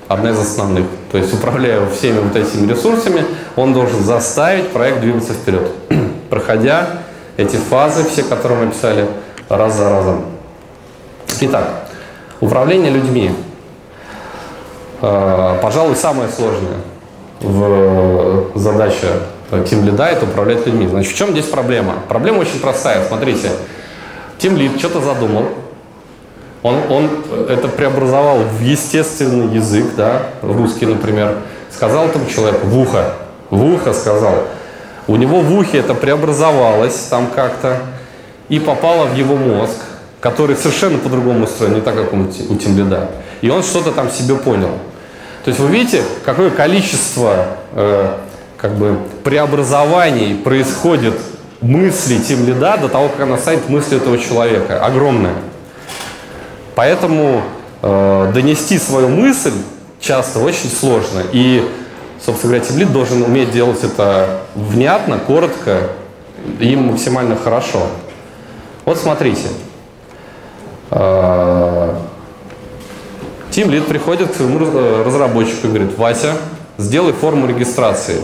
[0.09, 0.85] Одна из основных.
[1.11, 3.25] То есть, управляя всеми вот этими ресурсами,
[3.57, 5.71] он должен заставить проект двигаться вперед,
[6.31, 6.87] проходя
[7.37, 9.07] эти фазы, все, которые мы описали,
[9.49, 10.25] раз за разом.
[11.41, 11.69] Итак,
[12.41, 13.31] управление людьми.
[15.01, 16.79] Э, Пожалуй, самое сложное
[17.41, 19.07] в задача
[19.51, 20.87] Team Lead это управлять людьми.
[20.87, 21.95] Значит, в чем здесь проблема?
[22.09, 23.05] Проблема очень простая.
[23.07, 23.51] Смотрите,
[24.39, 25.47] Team Lead что-то задумал,
[26.63, 27.09] он, он
[27.49, 31.37] это преобразовал в естественный язык, да, русский, например,
[31.75, 33.15] сказал этому человеку в ухо,
[33.51, 34.45] в ухо сказал.
[35.07, 37.79] У него в ухе это преобразовалось там как-то
[38.49, 39.77] и попало в его мозг,
[40.21, 43.09] который совершенно по-другому устроен, не так, как у, у Тимлида.
[43.41, 44.71] И он что-то там себе понял.
[45.45, 48.17] То есть вы видите, какое количество э,
[48.59, 51.15] как бы преобразований происходит
[51.61, 54.85] мысли Тимлида до того, как она станет мыслью этого человека.
[54.85, 55.35] Огромное.
[56.75, 57.43] Поэтому
[57.83, 59.53] э, донести свою мысль
[60.01, 61.23] часто очень сложно.
[61.33, 61.67] И,
[62.25, 65.89] собственно говоря, тимлид должен уметь делать это внятно, коротко
[66.61, 67.87] и максимально хорошо.
[68.85, 69.49] Вот смотрите.
[73.51, 76.35] Тимлид приходит к своему раз- разработчику и говорит, Вася,
[76.79, 78.21] сделай форму регистрации.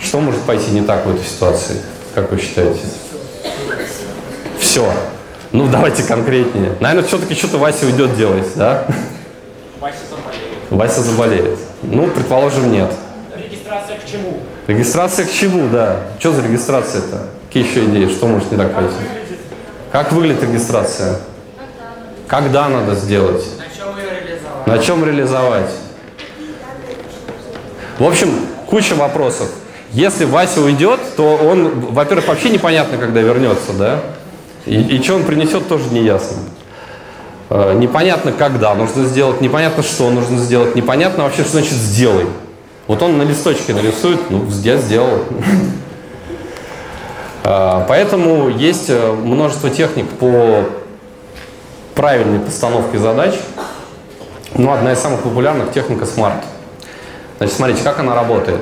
[0.00, 1.76] Что может пойти не так в этой ситуации?
[2.14, 2.80] Как вы считаете?
[4.58, 4.90] Все.
[5.52, 6.74] Ну, давайте конкретнее.
[6.80, 8.86] Наверное, все-таки что-то Вася уйдет делать, да?
[9.80, 10.70] Вася заболеет.
[10.70, 11.58] Вася заболеет.
[11.82, 12.92] Ну, предположим, нет.
[13.36, 14.38] Регистрация к чему?
[14.66, 16.00] Регистрация к чему, да?
[16.18, 17.26] Что за регистрация-то?
[17.46, 18.08] Какие еще идеи?
[18.08, 18.94] Что может не так пойти?
[19.90, 21.16] Как выглядит регистрация?
[22.26, 23.44] Когда надо сделать?
[23.56, 24.66] На чем ее реализовать?
[24.66, 25.70] На чем реализовать?
[27.98, 28.28] В общем,
[28.66, 29.48] куча вопросов.
[29.92, 34.00] Если Вася уйдет, то он, во-первых, вообще непонятно, когда вернется, да?
[34.66, 36.36] И, и что он принесет, тоже не ясно.
[37.48, 42.26] Э, Непонятно, когда нужно сделать, непонятно, что нужно сделать, непонятно вообще, что значит «сделай».
[42.86, 45.24] Вот он на листочке нарисует, ну, я сделал.
[47.44, 50.64] Э, Поэтому есть э, множество техник по
[51.94, 53.34] правильной постановке задач.
[54.54, 56.44] Ну, одна из самых популярных техника SMART.
[57.38, 58.60] Значит, смотрите, как она работает.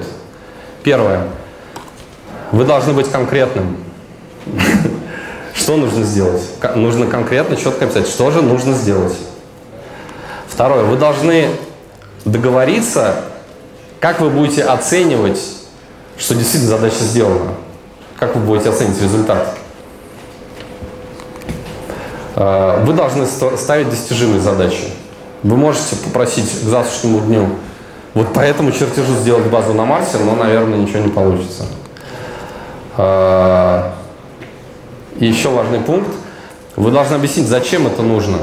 [0.86, 1.26] Первое.
[2.52, 3.76] Вы должны быть конкретным.
[5.52, 6.42] Что нужно сделать?
[6.76, 9.16] Нужно конкретно, четко описать, что же нужно сделать.
[10.46, 10.84] Второе.
[10.84, 11.48] Вы должны
[12.24, 13.16] договориться,
[13.98, 15.40] как вы будете оценивать,
[16.18, 17.54] что действительно задача сделана.
[18.16, 19.56] Как вы будете оценивать результат.
[22.36, 24.84] Э, Вы должны ста- ставить достижимые задачи.
[25.42, 27.48] Вы можете попросить к завтрашнему дню
[28.16, 31.64] вот по этому чертежу сделать базу на Марсе, но, наверное, ничего не получится.
[32.96, 33.90] Э,
[35.20, 36.08] И еще важный пункт.
[36.76, 38.38] Вы должны объяснить, зачем это нужно.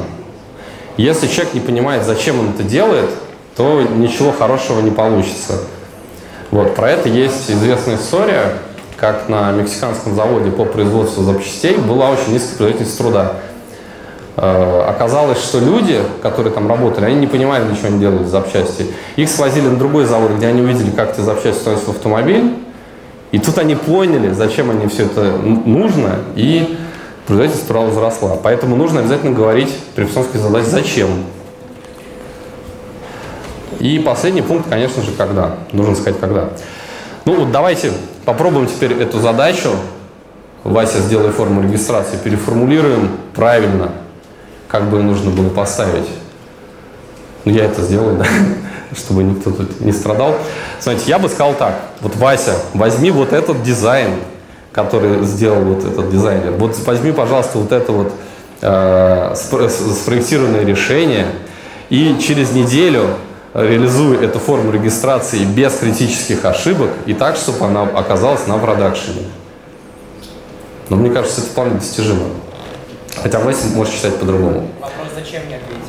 [0.97, 3.09] Если человек не понимает, зачем он это делает,
[3.57, 5.62] то ничего хорошего не получится.
[6.51, 8.53] Вот, про это есть известная история,
[8.97, 13.33] как на мексиканском заводе по производству запчастей была очень низкая производительность труда.
[14.36, 18.88] Э, Оказалось, что люди, которые там работали, они не понимали, для чего они делают запчасти.
[19.15, 22.56] Их свозили на другой завод, где они увидели, как эти запчасти становятся в автомобиль.
[23.32, 26.78] И тут они поняли, зачем они все это нужно, и
[27.26, 28.38] производительность труда возросла.
[28.41, 31.10] Поэтому нужно обязательно говорить при постановке задач, зачем.
[33.80, 35.56] И последний пункт, конечно же, когда.
[35.72, 36.50] Нужно сказать, когда.
[37.26, 37.91] Ну вот давайте
[38.26, 39.69] попробуем теперь эту задачу.
[40.63, 43.91] Вася, сделай форму регистрации, переформулируем правильно,
[44.73, 46.09] как бы нужно было поставить.
[47.45, 48.25] Ну, я это сделаю, да,
[48.97, 50.36] чтобы никто тут не страдал.
[50.79, 51.75] Смотрите, я бы сказал так.
[52.01, 54.15] Вот, Вася, возьми вот этот дизайн,
[54.71, 56.53] который сделал вот этот дизайнер.
[56.53, 58.13] Вот возьми, пожалуйста, вот это вот
[58.62, 61.27] э, спроектированное решение
[61.91, 63.09] и через неделю
[63.53, 69.27] реализуй эту форму регистрации без критических ошибок и так, чтобы она оказалась на продакшене.
[70.89, 72.23] Но мне кажется, это вполне достижимо.
[73.21, 74.67] Хотя Вася может считать по-другому.
[74.80, 75.84] Вопрос, зачем не ответить?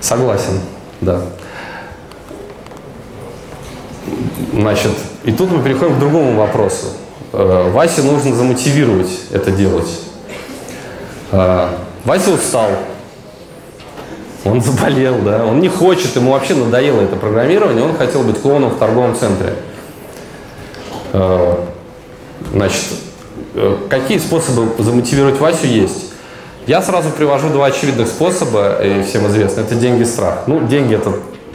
[0.00, 0.60] Согласен,
[1.00, 1.20] да.
[4.52, 4.92] Значит,
[5.24, 6.86] и тут мы переходим к другому вопросу.
[7.32, 9.88] Э, Васе нужно замотивировать это делать.
[11.30, 11.68] Э,
[12.04, 12.70] Вася устал.
[14.44, 15.44] Он заболел, да.
[15.44, 19.54] Он не хочет, ему вообще надоело это программирование, он хотел быть клоуном в торговом центре.
[21.12, 21.56] Э,
[22.52, 22.84] Значит,
[23.88, 26.12] какие способы замотивировать Васю есть?
[26.66, 29.62] Я сразу привожу два очевидных способа, и всем известно.
[29.62, 30.44] Это деньги и страх.
[30.46, 31.12] Ну, деньги это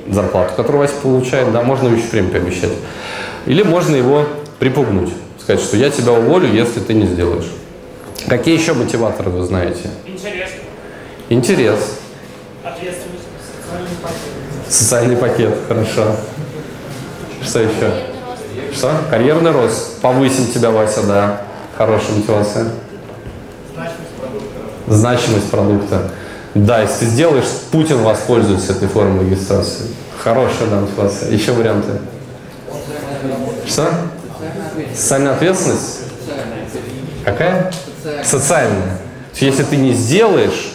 [0.09, 2.71] зарплату, которую Вася получает, да, можно еще время пообещать.
[3.45, 4.25] Или можно его
[4.59, 7.45] припугнуть, сказать, что я тебя уволю, если ты не сделаешь.
[8.27, 9.89] Какие еще мотиваторы вы знаете?
[10.05, 10.49] Интерес,
[11.29, 11.79] Интерес,
[12.63, 13.23] ответственность,
[13.63, 14.67] социальный пакет.
[14.67, 16.15] социальный пакет, хорошо.
[17.43, 17.93] Что еще?
[18.73, 18.91] Что?
[19.09, 20.01] Карьерный рост.
[20.01, 21.41] Повысим тебя, Вася, да.
[21.77, 22.67] Хорошая мотивация.
[24.87, 26.09] Значимость продукта.
[26.53, 29.87] Да, если сделаешь, Путин воспользуется этой формой регистрации.
[30.23, 31.31] Хорошая да, мотивация.
[31.31, 31.89] Еще варианты.
[33.67, 33.89] Что?
[34.93, 35.99] Социальная ответственность?
[37.25, 37.73] Какая?
[38.23, 38.97] Социальная.
[39.35, 40.71] Если ты не сделаешь,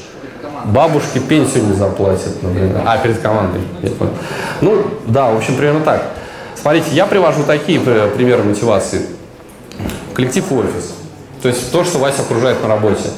[0.66, 2.82] бабушке пенсию не заплатят, например.
[2.84, 3.62] А, перед командой.
[4.60, 6.02] Ну, да, в общем, примерно так.
[6.60, 9.06] Смотрите, я привожу такие при- примеры мотивации.
[10.20, 10.92] Коллектив и офис.
[11.40, 13.08] То есть то, что Вася окружает на работе.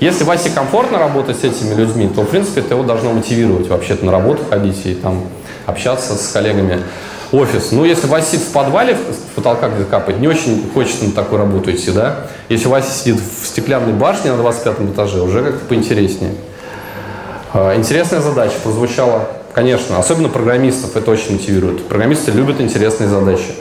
[0.00, 4.04] Если Васе комфортно работать с этими людьми, то, в принципе, это его должно мотивировать вообще-то
[4.04, 5.22] на работу ходить и там
[5.64, 6.82] общаться с коллегами.
[7.30, 7.72] Офис.
[7.72, 11.38] Ну, если Вася сидит в подвале, в потолка где-то капает, не очень хочется на такую
[11.38, 12.26] работу идти, да?
[12.50, 16.34] Если Вася сидит в стеклянной башне на 25 этаже, уже как-то поинтереснее.
[17.54, 21.86] А, Интересная задача прозвучала, конечно, особенно программистов это очень мотивирует.
[21.88, 23.54] Программисты любят интересные задачи.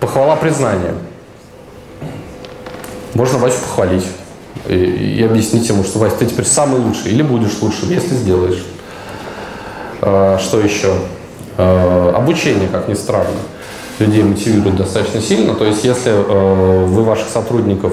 [0.00, 0.94] Похвала признания.
[3.18, 4.06] Можно Васю похвалить
[4.68, 8.64] и, и объяснить ему, что Вася, ты теперь самый лучший или будешь лучшим, если сделаешь.
[10.00, 10.92] А, Что еще?
[11.56, 13.40] А, Обучение, как ни странно,
[13.98, 15.54] людей мотивирует достаточно сильно.
[15.54, 17.92] То есть, если э, вы ваших сотрудников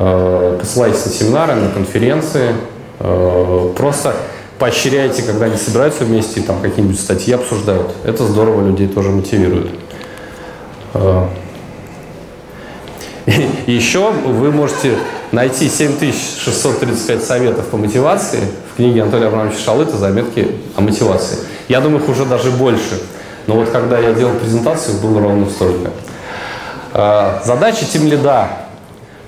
[0.00, 2.56] э, посылаете на семинары, на конференции,
[2.98, 4.16] э, просто
[4.58, 7.92] поощряйте, когда они собираются вместе и там какие-нибудь статьи обсуждают.
[8.04, 9.70] Это здорово людей тоже мотивирует.
[13.66, 14.98] Еще вы можете
[15.32, 18.40] найти 7635 советов по мотивации
[18.72, 21.38] в книге Анатолия Абрамовича Шалыта «Заметки о мотивации».
[21.68, 23.00] Я думаю, их уже даже больше.
[23.46, 25.90] Но вот когда я делал презентацию, было ровно столько.
[26.92, 28.48] А, Задача тем лида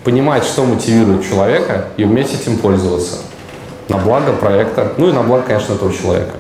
[0.05, 3.17] понимать, что мотивирует человека и уметь этим пользоваться.
[3.89, 6.35] На благо проекта, ну и на благо, конечно, этого человека.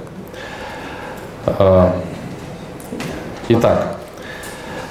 [1.46, 1.96] А,
[3.48, 3.96] Итак,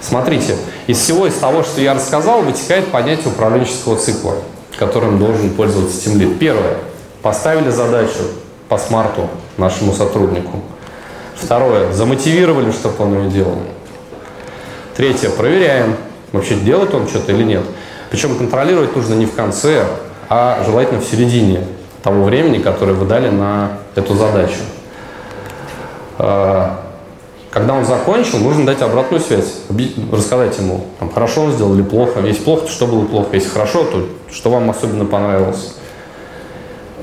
[0.05, 0.55] Смотрите,
[0.87, 4.35] из всего из того, что я рассказал, вытекает понятие управленческого цикла,
[4.77, 6.37] которым должен пользоваться тимлид.
[6.39, 6.77] Первое.
[7.21, 8.19] Поставили задачу
[8.69, 10.61] по смарту нашему сотруднику.
[11.35, 11.91] Второе.
[11.91, 13.57] Замотивировали, чтобы он ее делал.
[14.95, 15.29] Третье.
[15.29, 15.95] Проверяем,
[16.31, 17.63] вообще делает он что-то или нет.
[18.11, 19.87] Причем контролировать нужно не в конце,
[20.29, 21.65] а желательно в середине
[22.03, 24.59] того времени, которое вы дали на эту задачу.
[27.55, 29.53] Когда он закончил, нужно дать обратную связь,
[30.11, 32.19] рассказать ему, там, хорошо он сделал или плохо.
[32.19, 33.29] Если плохо, то что было плохо.
[33.31, 35.73] Если хорошо, то что вам особенно понравилось.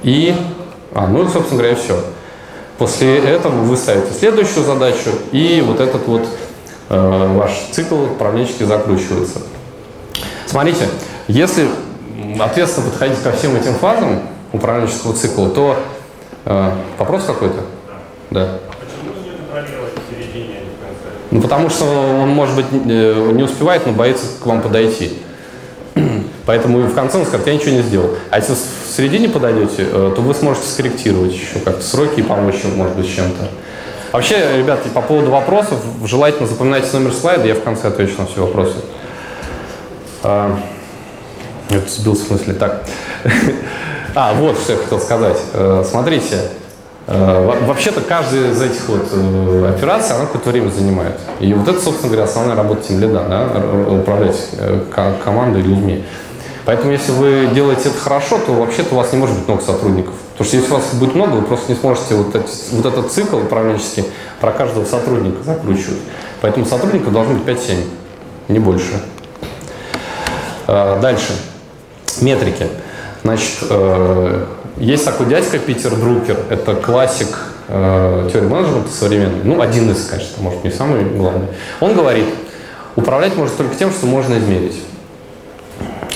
[0.03, 0.35] И,
[0.95, 1.99] а, ну, собственно говоря, все.
[2.77, 6.29] После этого вы ставите следующую задачу, и вот этот вот
[6.91, 9.39] э, ваш цикл управленческий закручивается.
[10.47, 10.87] Смотрите,
[11.29, 11.67] если
[12.39, 14.21] ответственно подходить ко всем этим фазам
[14.53, 15.77] управленческого цикла, то
[16.45, 17.63] э, вопрос какой-то?
[18.31, 18.59] Да.
[18.81, 21.22] Почему не контролировать в середине, а не в конце?
[21.33, 25.19] Ну, потому что он, может быть, э, не успевает, но боится к вам подойти.
[26.47, 28.11] Поэтому в конце он скажет, я ничего не сделал.
[28.31, 32.57] А если в середине подойдете, э, то вы сможете скорректировать еще как-то сроки и помочь
[32.77, 33.49] может быть, чем-то.
[34.13, 38.43] Вообще, ребят, по поводу вопросов, желательно запоминайте номер слайда, я в конце отвечу на все
[38.43, 38.77] вопросы.
[40.23, 40.59] А,
[41.71, 42.85] Я сбился в смысле так.
[44.15, 45.39] А, вот что я хотел сказать.
[45.55, 46.49] Э, Смотрите, э,
[47.07, 51.19] вообще-то каждая из этих вот э, операций, она какое-то время занимает.
[51.41, 56.05] И вот это, собственно говоря, основная работа тем лида, да, управлять э, ко- командой людьми.
[56.65, 60.15] Поэтому, если вы делаете это хорошо, то вообще-то у вас не может быть много сотрудников.
[60.33, 63.11] Потому что если у вас будет много, вы просто не сможете вот, эти- вот этот
[63.11, 64.05] цикл управленческий
[64.41, 65.99] про каждого сотрудника закручивать.
[66.41, 67.79] Поэтому сотрудников должно быть 5-7,
[68.49, 69.03] не больше.
[70.69, 71.33] Э, Дальше.
[72.21, 72.69] Метрики.
[73.25, 74.45] Значит, э,
[74.77, 77.29] есть такой дядька Питер Друкер, это классик
[77.69, 81.49] э, теории менеджмента современной, ну, один из, конечно, может, не самый главный.
[81.81, 82.27] Он говорит,
[82.97, 84.83] управлять можно только тем, что можно измерить.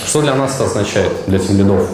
[0.07, 1.89] Что для нас это означает, для тимлидов?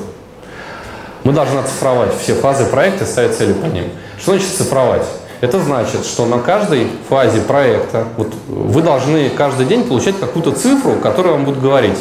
[1.24, 3.84] Мы должны оцифровать все фазы проекта и ставить цели по ним.
[4.18, 5.06] Что значит цифровать?
[5.40, 10.96] Это значит, что на каждой фазе проекта вот, вы должны каждый день получать какую-то цифру,
[10.96, 11.98] которая вам будет говорить,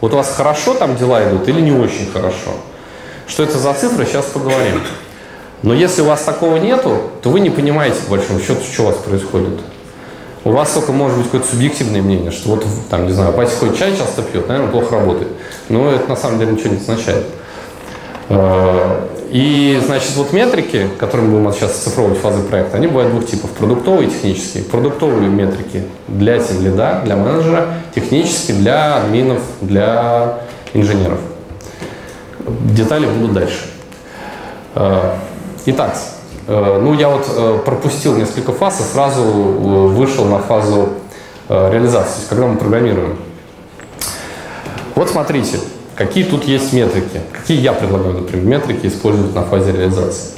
[0.00, 2.52] вот у вас хорошо там дела идут или не очень хорошо.
[3.26, 4.80] Что это за цифры, сейчас поговорим.
[5.62, 8.86] Но если у вас такого нету, то вы не понимаете, по большому счету, что у
[8.86, 9.60] вас происходит.
[10.44, 13.78] У вас только может быть какое-то субъективное мнение, что вот, там, не знаю, Вася хоть
[13.78, 15.28] чай часто пьет, наверное, плохо работает.
[15.70, 17.24] Но это на самом деле ничего не означает.
[18.28, 23.10] Э, И, значит, вот метрики, которые мы будем сейчас оцифровывать в фазы проекта, они бывают
[23.10, 23.50] двух типов.
[23.50, 24.64] Продуктовые и технические.
[24.64, 30.40] Продуктовые метрики для тем лида, для менеджера, технические для админов, для
[30.74, 31.18] инженеров.
[32.46, 33.66] Детали будут дальше.
[34.74, 35.16] Э,
[35.66, 35.96] итак,
[36.46, 40.90] э, ну я вот э, пропустил несколько фаз и сразу вышел на фазу
[41.48, 43.18] реализации, то есть когда мы программируем.
[44.94, 45.58] Вот смотрите,
[45.96, 47.20] Какие тут есть метрики?
[47.32, 50.32] Какие я предлагаю, например, метрики использовать на фазе реализации?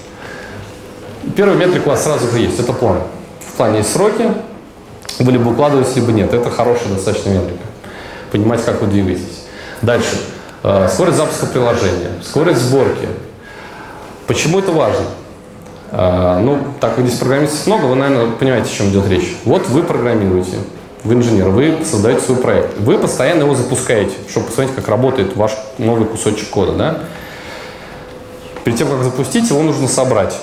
[1.35, 2.99] Первая метрика у вас сразу же есть, это план.
[3.41, 4.29] В плане есть сроки,
[5.19, 6.35] вы либо укладываетесь, либо нет.
[6.35, 7.63] Это хорошая достаточно метрика.
[8.31, 9.47] Понимать, как вы двигаетесь.
[9.81, 10.19] Дальше.
[10.69, 13.07] Э, скорость запуска приложения, скорость сборки.
[14.27, 15.05] Почему это важно?
[15.93, 19.37] Э, ну, так как здесь программистов много, вы, наверное, понимаете, о чем идет речь.
[19.45, 20.57] Вот вы программируете,
[21.05, 22.81] вы инженер, вы создаете свой проект.
[22.81, 26.73] Вы постоянно его запускаете, чтобы посмотреть, как работает ваш новый кусочек кода.
[26.73, 26.99] Да?
[28.65, 30.37] Перед тем, как запустить, его нужно собрать.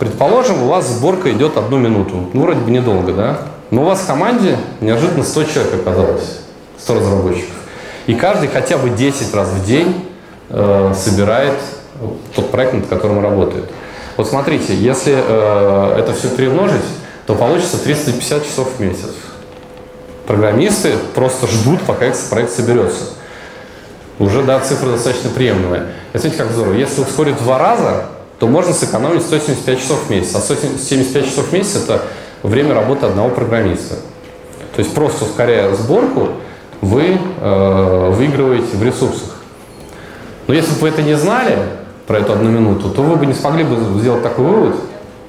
[0.00, 2.28] Предположим, у вас сборка идет одну минуту.
[2.32, 3.38] Ну, вроде бы недолго, да?
[3.70, 6.40] Но у вас в команде неожиданно 100 человек оказалось,
[6.80, 7.63] 100 разработчиков.
[8.06, 10.06] И каждый хотя бы 10 раз в день
[10.50, 11.54] э, собирает
[12.34, 13.70] тот проект, над которым работает.
[14.16, 16.84] Вот смотрите, если э, это все перемножить,
[17.26, 19.10] то получится 350 часов в месяц.
[20.26, 23.04] Программисты просто ждут, пока этот проект соберется.
[24.18, 25.88] Уже, да, цифра достаточно приемлемая.
[26.12, 26.74] И смотрите, как здорово.
[26.74, 28.06] Если ускорить в два раза,
[28.38, 30.34] то можно сэкономить 175 часов в месяц.
[30.34, 32.02] А 175 часов в месяц– это
[32.42, 33.96] время работы одного программиста.
[34.76, 36.28] То есть просто ускоряя сборку,
[36.80, 39.36] вы э, выигрываете в ресурсах.
[40.46, 41.58] Но если бы вы это не знали,
[42.06, 44.76] про эту одну минуту, то вы бы не смогли бы сделать такой вывод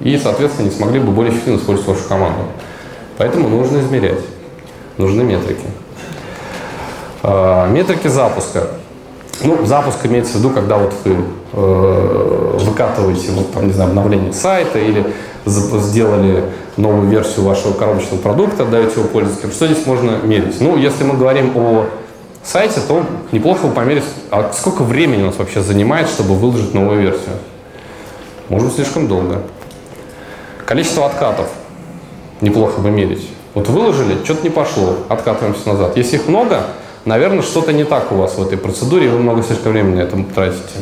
[0.00, 2.40] и, соответственно, не смогли бы более эффективно использовать вашу команду.
[3.16, 4.20] Поэтому нужно измерять
[4.98, 5.66] нужны метрики.
[7.22, 8.68] А, метрики запуска.
[9.42, 11.16] Ну, запуск имеется в виду, когда вот вы
[11.52, 15.12] э, выкатываете, вот, там, не знаю, обновление сайта или
[15.44, 16.44] сделали
[16.76, 19.52] новую версию вашего коробочного продукта, даете его пользователям.
[19.52, 20.60] Что здесь можно мерить?
[20.60, 21.86] Ну, если мы говорим о
[22.44, 27.36] сайте, то неплохо померить, а сколько времени у нас вообще занимает, чтобы выложить новую версию.
[28.48, 29.42] Может быть, слишком долго.
[30.64, 31.48] Количество откатов
[32.40, 33.28] неплохо бы мерить.
[33.54, 35.96] Вот выложили, что-то не пошло, откатываемся назад.
[35.96, 36.66] Если их много,
[37.06, 40.00] наверное, что-то не так у вас в этой процедуре, и вы много слишком времени на
[40.00, 40.80] этом тратите.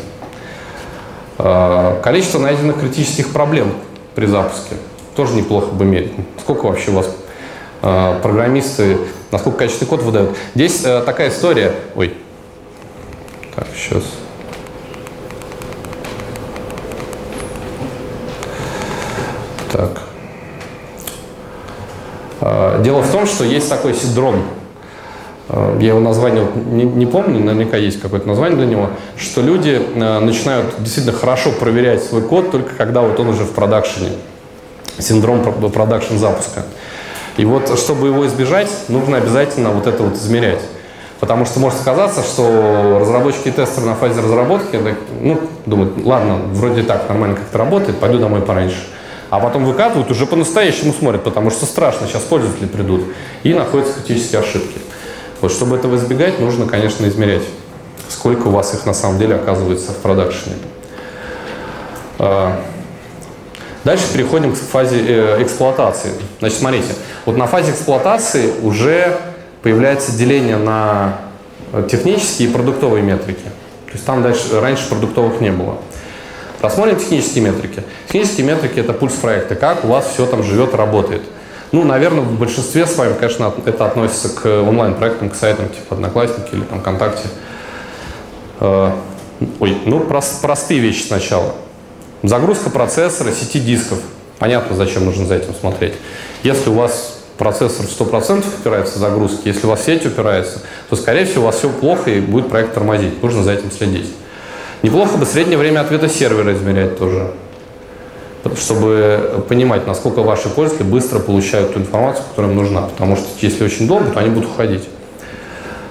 [1.38, 3.72] А, количество найденных критических проблем
[4.14, 4.76] при запуске
[5.14, 6.12] тоже неплохо бы мерить.
[6.40, 7.14] Сколько вообще у вас
[7.82, 8.98] а, программисты,
[9.30, 10.36] насколько качественный код выдают.
[10.54, 11.74] Здесь э, такая история.
[11.94, 12.14] Ой.
[13.54, 14.02] Так, сейчас.
[19.70, 20.02] Так.
[22.40, 24.44] А, дело в том, что есть такой синдром,
[25.48, 29.82] а, я его название не, не помню, наверняка есть какое-то название для него, что люди
[29.96, 34.10] а, начинают действительно хорошо проверять свой код только когда вот он уже в продакшене.
[34.98, 36.62] Синдром продакшн запуска.
[37.36, 40.60] И вот, чтобы его избежать, нужно обязательно вот это вот измерять.
[41.20, 44.78] Потому что может оказаться, что разработчики и тестеры на фазе разработки
[45.20, 48.86] ну, думают, ладно, вроде так нормально как-то работает, пойду домой пораньше.
[49.30, 53.04] А потом выкатывают, уже по-настоящему смотрят, потому что страшно, сейчас пользователи придут,
[53.42, 54.78] и находятся критические ошибки.
[55.40, 57.42] Вот чтобы этого избегать, нужно, конечно, измерять,
[58.08, 60.56] сколько у вас их на самом деле оказывается в продакшене.
[63.84, 66.12] Дальше переходим к фазе э, эксплуатации.
[66.38, 66.94] Значит, смотрите,
[67.26, 69.16] вот на фазе эксплуатации уже
[69.62, 71.18] появляется деление на
[71.90, 73.44] технические и продуктовые метрики.
[73.86, 75.78] То есть там дальше, раньше продуктовых не было.
[76.60, 77.82] Посмотрим технические метрики.
[78.06, 81.22] Технические метрики– это пульс проекта, как у вас все там живет, работает.
[81.72, 86.54] Ну, наверное, в большинстве с вами, конечно, это относится к онлайн-проектам, к сайтам типа Одноклассники
[86.54, 87.28] или там ВКонтакте.
[88.60, 88.92] Э,
[89.60, 91.54] ой, ну, прост, простые вещи сначала.
[92.24, 93.98] Загрузка процессора, сети дисков.
[94.38, 95.92] Понятно, зачем нужно за этим смотреть.
[96.42, 101.26] Если у вас процессор 100% упирается в загрузки, если у вас сеть упирается, то, скорее
[101.26, 103.22] всего, у вас все плохо и будет проект тормозить.
[103.22, 104.10] Нужно за этим следить.
[104.82, 107.30] Неплохо бы среднее время ответа сервера измерять тоже,
[108.58, 112.82] чтобы понимать, насколько ваши пользователи быстро получают ту информацию, которая им нужна.
[112.82, 114.84] Потому что если очень долго, то они будут уходить.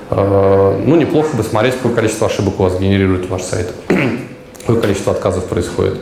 [0.09, 3.71] Э, ну, неплохо бы смотреть, какое количество ошибок у вас генерирует ваш сайт,
[4.61, 5.99] какое количество отказов происходит.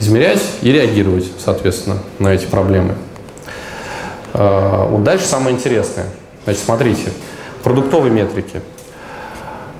[0.00, 2.94] Измерять и реагировать, соответственно, на эти проблемы.
[4.32, 6.06] Э, вот дальше самое интересное.
[6.44, 7.12] Значит, смотрите,
[7.62, 8.62] продуктовые метрики.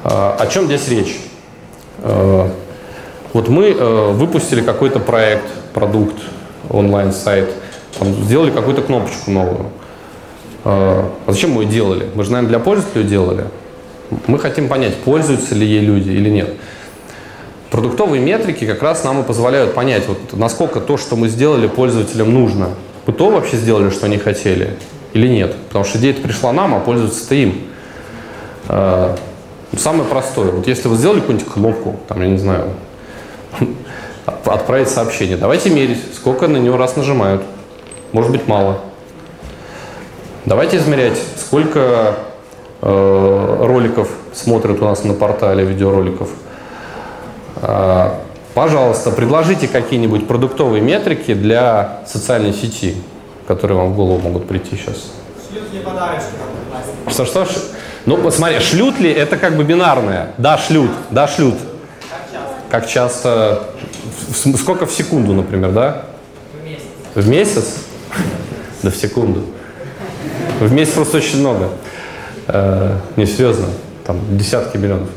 [0.05, 1.19] Э, о чем здесь речь?
[2.03, 2.49] Э,
[3.33, 6.17] вот мы э, выпустили какой-то проект, продукт,
[6.69, 7.51] онлайн-сайт,
[8.01, 9.67] сделали какую-то кнопочку новую.
[10.63, 12.07] А зачем мы ее делали?
[12.15, 13.47] Мы же, наверное, для пользователя делали.
[14.27, 16.51] Мы хотим понять, пользуются ли ей люди или нет.
[17.71, 22.35] Продуктовые метрики как раз нам и позволяют понять, вот, насколько то, что мы сделали, пользователям
[22.35, 22.71] нужно.
[23.07, 24.77] Мы то вообще сделали, что они хотели,
[25.13, 25.55] или нет.
[25.69, 27.63] Потому что идея пришла нам, а пользоваться-то им.
[28.69, 29.17] Э,
[29.77, 30.51] Самое простое.
[30.51, 32.71] Вот если вы сделали какую-нибудь кнопку, там, я не знаю,
[34.27, 37.43] отправить сообщение, давайте мерить, сколько на него раз нажимают.
[38.13, 38.81] Может быть, мало.
[40.45, 42.17] Давайте измерять, сколько
[42.83, 46.31] э, роликов смотрят у нас на портале видеороликов.
[48.55, 52.97] Пожалуйста, предложите какие-нибудь продуктовые метрики для социальной сети,
[53.47, 54.97] которые вам в голову могут прийти сейчас.
[55.51, 56.31] Шлют мне подарочки.
[57.09, 57.47] Что, что?
[58.07, 60.33] Ну, посмотри, шлют ли это как бы бинарное?
[60.39, 61.55] Да, шлют, да, шлют.
[62.71, 63.65] Как часто?
[64.29, 66.03] В- в- Сколько в секунду, например, да?
[66.55, 66.85] В месяц.
[67.15, 67.75] В месяц?
[68.83, 69.43] Да в секунду.
[70.61, 71.69] В месяц просто очень много.
[72.49, 73.67] Э, Не, серьезно.
[74.07, 75.09] Там десятки миллионов.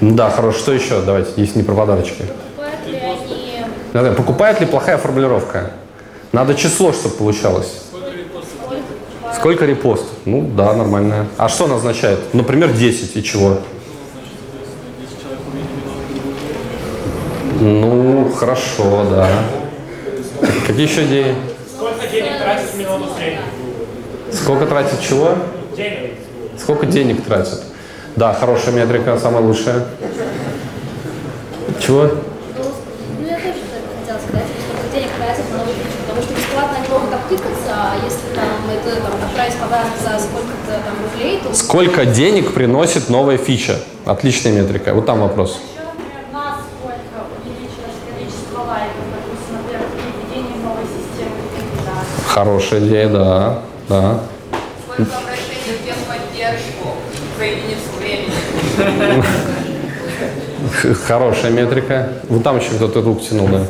[0.00, 0.58] Да, хорошо.
[0.58, 1.00] Что еще?
[1.02, 2.22] Давайте, если не про подарочки.
[2.56, 5.70] Покупают ли они Надо- Покупает ли плохая формулировка?
[6.32, 7.82] Надо число, чтобы получалось.
[9.34, 10.08] Сколько репостов?
[10.24, 11.26] Ну да, нормальная.
[11.36, 12.18] А что она означает?
[12.34, 13.58] Например, 10 и чего?
[17.60, 19.28] Ну, хорошо, да.
[20.66, 21.34] Какие еще идеи?
[21.74, 23.42] Сколько денег тратит в минуту в среднем?
[24.32, 25.30] Сколько тратит чего?
[25.76, 26.12] Денег.
[26.58, 27.62] Сколько денег тратит?
[28.16, 29.84] Да, хорошая метрика, самая лучшая.
[31.80, 32.02] Чего?
[32.02, 32.08] Ну,
[33.28, 36.88] я тоже только хотела сказать, сколько денег тратят на новую фичу, потому что бесплатно они
[36.88, 42.06] могут обтыкаться, а если там это там, отправить подарок за сколько-то там рублей, то Сколько
[42.06, 43.76] денег приносит новая фича?
[44.06, 44.94] Отличная метрика.
[44.94, 45.60] Вот там вопрос.
[52.26, 53.58] Хорошая идея, да.
[53.88, 54.20] Да.
[54.84, 56.88] Сколько обращений в техподдержку
[57.38, 58.30] за единицу времени?
[58.75, 58.75] Х-
[61.06, 62.08] Хорошая метрика.
[62.28, 63.62] Вот там еще кто-то рук тянул, да.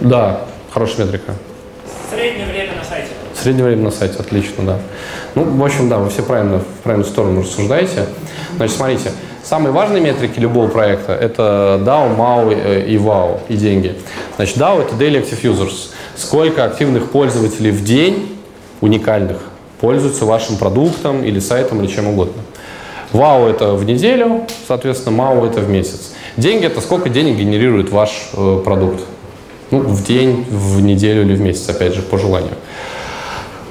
[0.00, 0.40] Да,
[0.70, 1.32] хорошая метрика.
[2.10, 3.08] Среднее время на сайте.
[3.40, 4.78] Среднее время на сайте, отлично, да.
[5.34, 8.06] Ну, в общем, да, вы все правильно, в правильную сторону рассуждаете.
[8.56, 9.12] Значит, смотрите,
[9.44, 13.96] самые важные метрики любого проекта– это DAO, MAU э, и WOW, и деньги.
[14.36, 15.90] Значит, DAO– это Daily Active Users.
[16.16, 18.38] Сколько активных пользователей в день,
[18.80, 19.38] уникальных,
[19.80, 22.42] пользуются вашим продуктом или сайтом или чем угодно.
[23.12, 26.12] WOW– это в неделю, соответственно, MAU– это в месяц.
[26.36, 29.00] Деньги– это сколько денег генерирует ваш э, продукт.
[29.70, 32.54] Ну, в день, в неделю или в месяц, опять же, по желанию.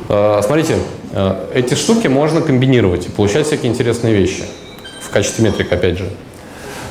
[0.10, 0.76] Э, Смотрите,
[1.14, 4.44] э, эти штуки можно комбинировать и получать всякие интересные вещи
[5.02, 6.10] в качестве метрик, опять же.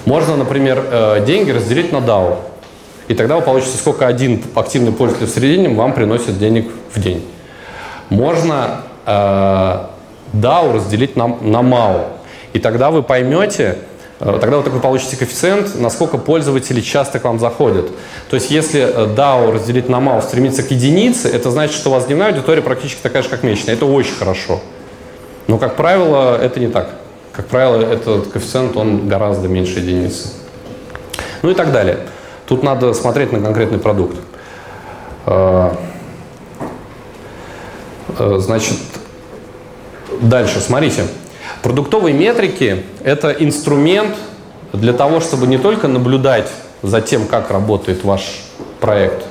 [0.04, 2.36] Можно, например, э, деньги разделить на DAO.
[3.08, 7.24] И тогда вы получите, сколько один активный пользователь в среднем вам приносит денег в день.
[8.08, 9.86] Можно э,
[10.32, 12.04] DAO разделить на, на MAU.
[12.52, 13.78] И тогда вы поймете,
[14.20, 17.88] э, тогда вы такой получите коэффициент, насколько пользователи часто к вам заходят.
[18.28, 21.92] То есть если э, DAO разделить на MAU стремится к единице, это значит, что у
[21.92, 23.74] вас дневная аудитория практически такая же, как месячная.
[23.74, 24.60] Это очень хорошо.
[25.46, 26.90] Но, как правило, это не так.
[27.32, 30.28] Как правило, этот коэффициент, он гораздо меньше единицы.
[31.42, 31.98] Ну и так далее.
[32.46, 34.16] Тут надо смотреть на конкретный продукт.
[35.26, 35.72] Э,
[38.18, 38.76] Значит,
[40.20, 41.04] дальше, смотрите.
[41.62, 44.16] Продуктовые метрики– это инструмент
[44.72, 46.48] для того, чтобы не только наблюдать
[46.82, 48.42] за тем, как работает ваш
[48.80, 49.24] проект,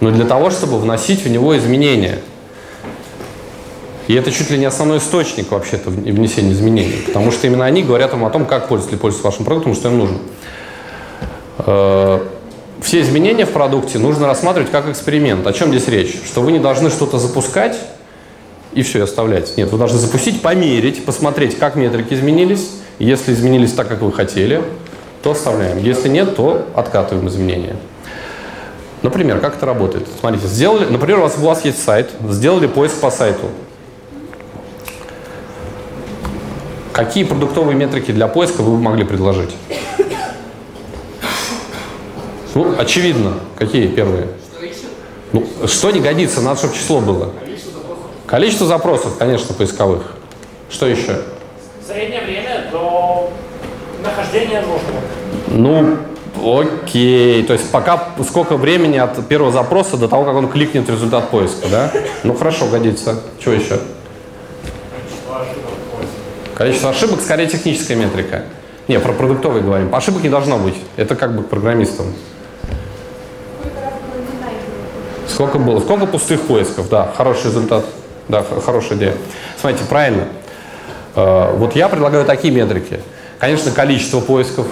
[0.00, 2.20] но для того, чтобы вносить в него изменения.
[4.06, 8.12] И это чуть ли не основной источник вообще-то внесения изменений, потому что именно они говорят
[8.12, 10.18] вам о том, как пользователи пользуются вашим продуктом что им нужно.
[11.58, 12.20] Э,
[12.82, 15.46] Все изменения в продукте нужно рассматривать как эксперимент.
[15.46, 16.20] О чем здесь речь?
[16.26, 17.76] Что вы не должны что-то запускать
[18.74, 19.56] и все, и оставлять.
[19.56, 22.70] Нет, вы должны запустить, померить, посмотреть, как метрики изменились.
[22.98, 24.62] Если изменились так, как вы хотели,
[25.22, 25.78] то оставляем.
[25.78, 27.76] Если нет, то откатываем изменения.
[29.02, 30.06] Например, как это работает?
[30.20, 33.50] Смотрите, сделали, например, у вас, у вас есть сайт, сделали поиск по сайту.
[36.92, 39.50] Какие продуктовые метрики для поиска вы бы могли предложить?
[42.54, 43.34] Ну, очевидно.
[43.56, 44.28] Какие первые?
[45.32, 46.40] Ну, что не годится?
[46.40, 47.32] Надо, чтобы число было.
[48.34, 50.02] Количество запросов, конечно, поисковых.
[50.68, 51.18] Что еще?
[51.86, 53.30] Среднее время до
[54.02, 55.98] нахождения нужного.
[56.42, 57.44] Ну, окей.
[57.44, 61.68] То есть пока сколько времени от первого запроса до того, как он кликнет результат поиска,
[61.68, 61.92] да?
[62.24, 63.20] Ну, хорошо, годится.
[63.38, 63.78] Что еще?
[66.56, 68.46] Количество ошибок скорее техническая метрика.
[68.88, 69.94] Не, про продуктовый говорим.
[69.94, 70.74] Ошибок не должно быть.
[70.96, 72.06] Это как бы к программистам.
[75.28, 75.78] Сколько было?
[75.78, 76.88] Сколько пустых поисков?
[76.88, 77.84] Да, хороший результат.
[78.28, 79.14] Да, хорошая идея.
[79.60, 80.24] Смотрите, правильно.
[81.14, 83.00] Э, Вот я предлагаю такие метрики.
[83.38, 84.66] Конечно, количество поисков.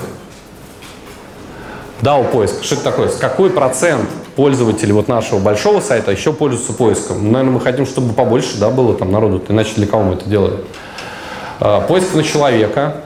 [2.01, 2.65] DAO поиск.
[2.65, 3.09] Что это такое?
[3.09, 7.25] Какой процент пользователей вот нашего большого сайта еще пользуются поиском?
[7.25, 10.29] Ну, наверное, мы хотим, чтобы побольше да, было там народу, иначе для кого мы это
[10.29, 10.59] делаем?
[11.61, 12.97] А, поиск на человека,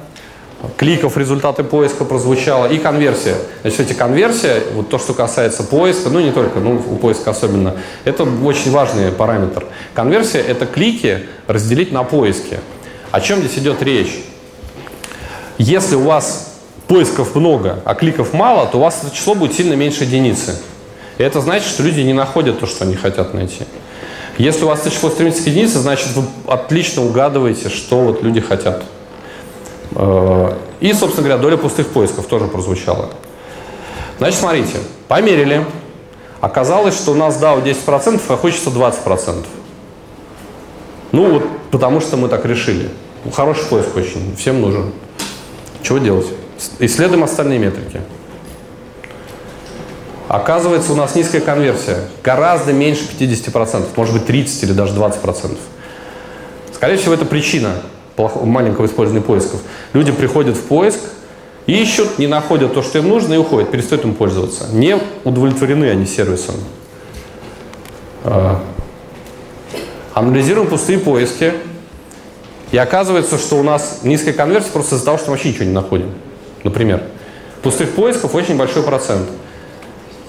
[0.76, 3.36] кликов результаты поиска прозвучало и конверсия.
[3.62, 7.74] Значит, эти конверсия, вот то, что касается поиска, ну не только, ну у поиска особенно,
[8.04, 9.66] это очень важный параметр.
[9.94, 12.58] Конверсия– это клики разделить на поиски.
[13.10, 14.24] О чем здесь идет речь?
[15.58, 16.54] Если у вас
[16.86, 20.56] поисков много, а кликов мало, то у вас это число будет сильно меньше единицы.
[21.18, 23.64] И это значит, что люди не находят то, что они хотят найти.
[24.38, 28.40] Если у вас это число стремится к единице, значит вы отлично угадываете, что вот люди
[28.40, 28.82] хотят.
[29.94, 33.10] Э, и, собственно говоря, доля пустых поисков тоже прозвучала.
[34.18, 34.78] Значит, смотрите,
[35.08, 35.64] померили.
[36.40, 39.46] Оказалось, что у нас DAO 10%, а хочется 20%.
[41.12, 42.90] Ну вот, потому что мы так решили.
[43.34, 44.92] Хороший поиск очень, всем нужен.
[45.82, 46.26] Чего делать?
[46.78, 48.00] Исследуем остальные метрики.
[50.28, 52.08] Оказывается, у нас низкая конверсия.
[52.22, 55.56] Гораздо меньше 50%, может быть 30 или даже 20%.
[56.74, 57.74] Скорее всего, это причина
[58.16, 59.60] маленького использования поисков.
[59.92, 61.00] Люди приходят в поиск,
[61.66, 64.68] ищут, не находят то, что им нужно, и уходят, перестают им пользоваться.
[64.72, 66.54] Не удовлетворены они сервисом.
[68.24, 68.60] А,
[70.14, 71.52] анализируем пустые поиски,
[72.72, 75.72] и оказывается, что у нас низкая конверсия просто из-за того, что мы вообще ничего не
[75.72, 76.12] находим.
[76.64, 77.02] Например,
[77.62, 79.28] пустых поисков очень большой процент.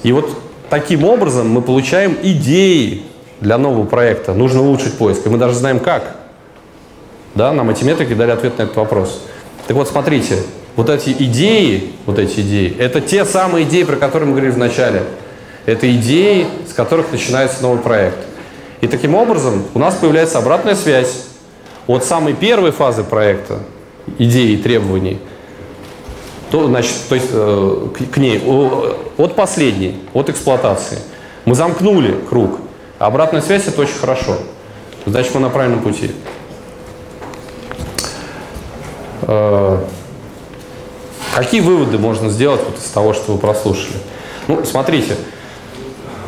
[0.03, 0.29] И вот
[0.69, 3.03] таким образом мы получаем идеи
[3.41, 4.33] для нового проекта.
[4.33, 5.25] Нужно улучшить поиск.
[5.25, 6.15] И мы даже знаем как.
[7.38, 9.21] Да, нам эти метрики дали ответ на этот вопрос.
[9.67, 10.39] Так вот, смотрите,
[10.75, 14.57] вот эти идеи, вот эти идеи, это те самые идеи, про которые мы говорили в
[14.57, 15.03] начале.
[15.67, 18.17] Это идеи, с которых начинается новый проект.
[18.81, 21.25] И таким образом у нас появляется обратная связь
[21.85, 23.59] от самой первой фазы проекта,
[24.17, 25.19] идеи и требований,
[26.49, 28.41] то, значит, то есть, э, к, к ней,
[29.17, 30.97] от последней, от эксплуатации.
[31.45, 32.59] Мы замкнули круг.
[32.97, 34.38] обратная связь это очень хорошо.
[35.05, 36.11] Значит, мы на правильном пути.
[39.28, 39.80] Э,
[41.36, 43.97] какие выводы можно сделать вот из того, что вы прослушали?
[44.47, 45.15] Ну, смотрите,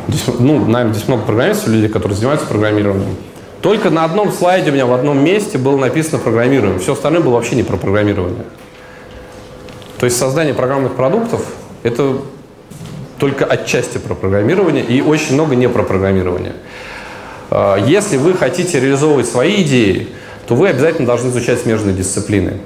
[0.08, 3.16] здесь, ну, наверное, здесь много программистов, людей, которые занимаются программированием.
[3.62, 6.78] Только на одном слайде у меня в одном месте было написано программирование.
[6.78, 8.44] Все остальное было вообще не про программирование.
[9.98, 11.44] То есть создание программных продуктов–
[11.82, 12.18] это
[13.18, 16.54] только отчасти про программирование и очень много не про программирование.
[17.50, 20.08] А, если вы хотите реализовывать свои идеи,
[20.46, 22.60] то вы обязательно должны изучать смежные дисциплины.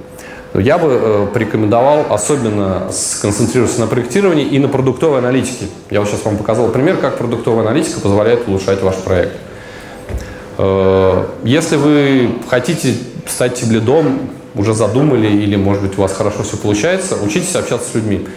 [0.55, 5.67] Я бы э, порекомендовал особенно сконцентрироваться на проектировании и на продуктовой аналитике.
[5.91, 9.33] Я вот сейчас вам показал пример, как продуктовая аналитика позволяет улучшать ваш проект.
[10.59, 12.95] Э, если вы хотите
[13.27, 17.95] стать теблидом, уже задумали или, может быть, у вас хорошо все получается, учитесь общаться с
[17.95, 18.29] людьми.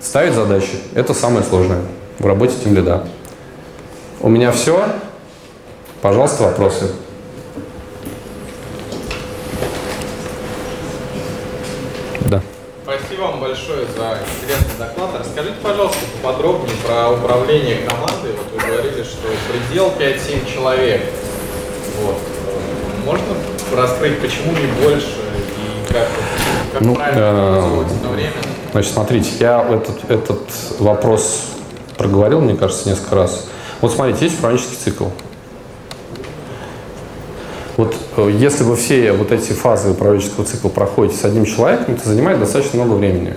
[0.00, 1.80] Ставить задачи– это самое сложное
[2.18, 3.06] в работе тем лида.
[4.20, 4.84] У меня все.
[6.02, 6.90] Пожалуйста, вопросы.
[12.26, 12.42] Да.
[12.82, 15.10] Спасибо вам большое за интересный доклад.
[15.18, 18.32] Расскажите, пожалуйста, поподробнее про управление командой.
[18.36, 21.02] Вот вы говорили, что предел 5-7 человек.
[22.02, 22.16] Вот.
[23.04, 23.26] Можно
[23.74, 26.08] раскрыть, почему не больше и как,
[26.72, 28.32] как ну, правильно э, время?
[28.72, 30.40] Значит, смотрите, я этот, этот
[30.78, 31.46] вопрос
[31.96, 33.48] проговорил, мне кажется, несколько раз.
[33.80, 35.06] Вот смотрите, есть управленческий цикл.
[37.76, 42.08] Вот э, если вы все вот эти фазы управленческого цикла проходите с одним человеком, это
[42.08, 43.34] занимает достаточно много времени.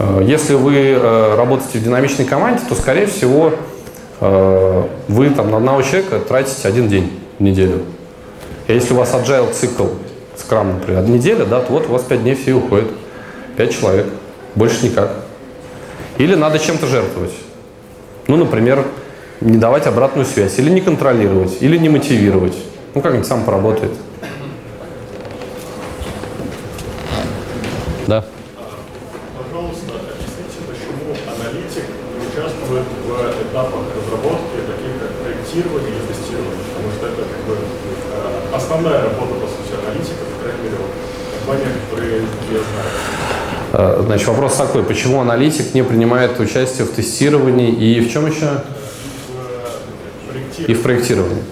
[0.00, 3.52] Э, если вы э, работаете в динамичной команде, то, скорее всего,
[4.20, 7.84] вы там на одного человека тратите один день в неделю.
[8.66, 9.86] И если у вас agile цикл,
[10.36, 12.88] скрам, например, неделя, да, то вот у вас 5 дней все уходят.
[13.56, 14.06] 5 человек.
[14.54, 15.10] Больше никак.
[16.18, 17.32] Или надо чем-то жертвовать.
[18.26, 18.84] Ну, например,
[19.40, 22.56] не давать обратную связь, или не контролировать, или не мотивировать.
[22.94, 23.92] Ну, как-нибудь сам поработает.
[28.06, 28.24] Да.
[29.38, 31.84] Пожалуйста, объясните, почему аналитик
[32.18, 37.54] не участвует в этапах разработки, таких как проектирование или тестирование, потому что это как бы
[37.54, 42.20] э, основная работа, по сути, аналитика, по крайней мере, в компаниях, которые
[42.52, 42.58] я
[43.72, 43.98] знаю.
[43.98, 48.62] Э, значит, вопрос такой, почему аналитик не принимает участие в тестировании и в чем еще?
[50.58, 51.42] И в проектировании.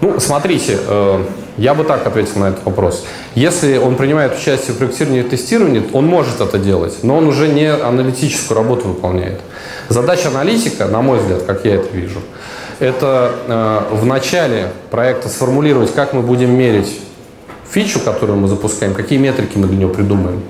[0.00, 1.24] Ну, смотрите, э,
[1.58, 3.04] я бы так ответил на этот вопрос.
[3.34, 7.48] Если он принимает участие в проектировании и тестировании, он может это делать, но он уже
[7.48, 9.40] не аналитическую работу выполняет.
[9.90, 12.20] Задача аналитика, на мой взгляд, как я это вижу,
[12.80, 17.00] это э, в начале проекта сформулировать, как мы будем мерить
[17.70, 20.42] фичу, которую мы запускаем, какие метрики мы для нее придумаем.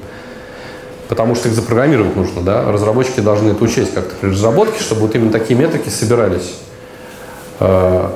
[1.09, 2.71] Потому что их запрограммировать нужно, да?
[2.71, 6.55] Разработчики должны это учесть как-то при разработке, чтобы вот именно такие метрики собирались.
[7.61, 8.09] Э,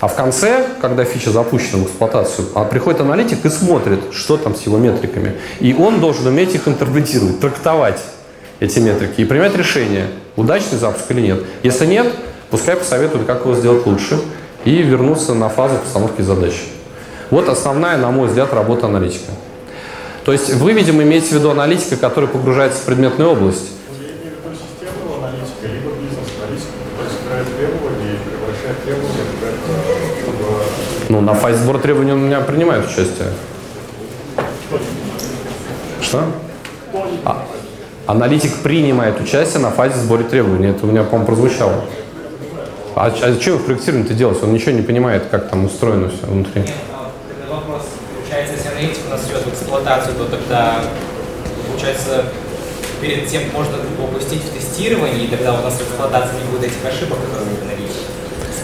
[0.00, 4.54] а в конце, когда фича запущена в эксплуатацию, а приходит аналитик и смотрит, что там
[4.54, 5.34] с его метриками.
[5.58, 8.00] И он должен уметь их интерпретировать, трактовать
[8.60, 11.42] эти метрики и принять решение, удачный запуск или нет.
[11.64, 12.12] Если нет,
[12.50, 14.18] пускай посоветуют, как его сделать лучше,
[14.64, 16.64] и вернуться на фазу постановки задачи.
[17.30, 19.32] Вот основная, на мой взгляд, работа аналитика.
[20.24, 23.70] То есть вы, видимо, имеете в виду аналитика, который погружается в предметную область.
[31.08, 33.28] Ну, на фазе сбора требований он у меня принимает участие.
[36.02, 36.24] Что?
[37.24, 37.46] А,
[38.06, 40.68] аналитик принимает участие на фазе сбора требований.
[40.68, 41.84] Это у меня, по-моему, прозвучало.
[42.98, 44.42] А, а что в проектировании делать?
[44.42, 46.62] Он ничего не понимает, как там устроено все внутри.
[46.62, 47.82] Тогда вопрос,
[48.16, 50.80] получается, если аналитик у нас идет в эксплуатацию, то тогда,
[51.70, 52.24] получается,
[53.00, 56.64] перед тем можно его пустить в тестирование, и тогда у нас в эксплуатации не будет
[56.64, 58.02] этих ошибок, которые вы наличии.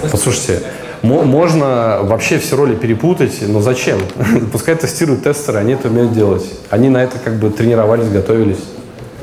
[0.01, 0.11] Смысл?
[0.11, 0.62] Послушайте,
[1.03, 4.01] мо- можно вообще все роли перепутать, но зачем?
[4.53, 6.45] Пускай тестируют тестеры, они это умеют делать.
[6.70, 8.64] Они на это как бы тренировались, готовились.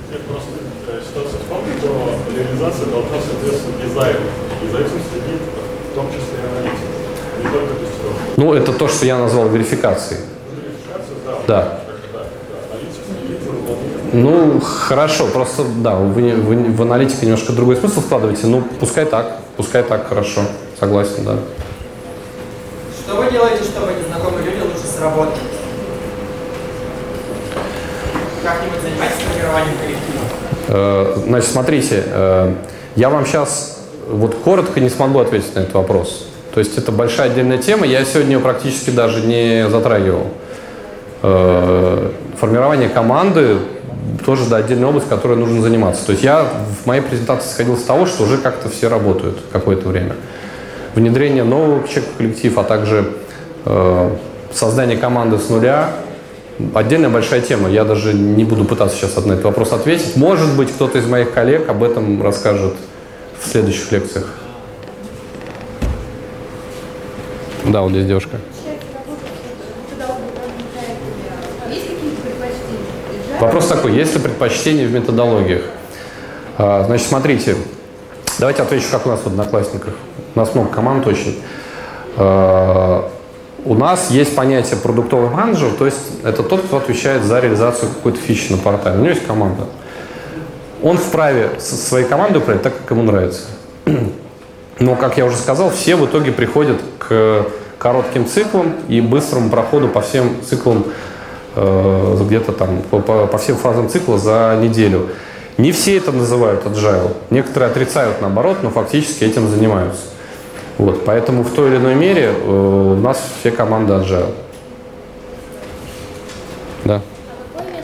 [0.10, 0.48] Нет, просто
[0.88, 4.20] э, ситуация в том, что реализация должна соответствовать дизайну.
[4.62, 5.42] И за этим следит
[5.92, 6.88] в том числе и аналитик,
[7.44, 8.22] не только тестировка.
[8.42, 10.20] Ну, это то, что я назвал верификацией.
[11.48, 11.78] Да.
[14.14, 19.42] Ну, хорошо, просто, да, вы, вы в аналитике немножко другой смысл вкладываете, ну, пускай так,
[19.58, 20.42] пускай так, хорошо,
[20.80, 21.36] согласен, да.
[23.06, 25.38] Что вы делаете, чтобы незнакомые люди лучше сработали?
[28.44, 30.24] Как-нибудь занимайтесь формированием коллектива.
[30.68, 32.54] Э, Значит, смотрите, э,
[32.96, 36.31] я вам сейчас вот коротко не смогу ответить на этот вопрос.
[36.54, 40.28] То есть это большая отдельная тема, я сегодня практически даже не затрагивал.
[41.24, 43.58] Э, Формирование команды
[44.26, 46.06] тоже да, отдельная область, которой нужно заниматься.
[46.06, 49.88] То есть я в моей презентации сходил с того, что уже как-то все работают какое-то
[49.88, 50.16] время.
[50.96, 53.12] Внедрение нового человека в коллектив, а также
[53.66, 54.10] э,
[54.52, 55.92] создание команды с нуля
[56.76, 57.70] Отдельная большая тема.
[57.70, 60.16] Я даже не буду пытаться сейчас на этот вопрос ответить.
[60.16, 62.74] Может быть, кто-то из моих коллег об этом расскажет
[63.40, 64.28] в следующих лекциях.
[67.66, 68.38] Да, вот здесь девушка.
[73.40, 75.64] Вопрос такой, есть ли предпочтения в методологиях?
[76.58, 77.56] А, Значит, смотрите,
[78.40, 79.94] давайте отвечу, как у нас в Одноклассниках.
[80.36, 81.42] У нас много команд очень.
[82.18, 83.10] А,
[83.64, 88.20] У нас есть понятие продуктовый менеджер, то есть это тот, кто отвечает за реализацию какой-то
[88.20, 88.98] фичи на портале.
[88.98, 89.66] У него есть команда.
[90.82, 93.42] Он вправе со своей командой управлять так, как ему нравится.
[94.80, 97.46] Но, как я уже сказал, все в итоге приходят к
[97.78, 100.86] коротким циклам и быстрому проходу по всем циклам
[101.56, 105.10] э, где-то там, по, по- всем фазам цикла за неделю.
[105.58, 107.16] Не все это называют agile.
[107.30, 110.02] Некоторые отрицают наоборот, но фактически этим занимаются.
[110.78, 114.34] Вот, поэтому в той или иной мере э, у нас все команды agile.
[116.86, 117.02] Да.
[117.56, 117.84] А э?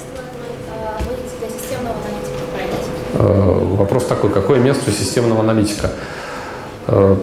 [3.13, 5.91] Э, Вопрос такой, какое место у системного аналитика?
[6.87, 7.15] Э,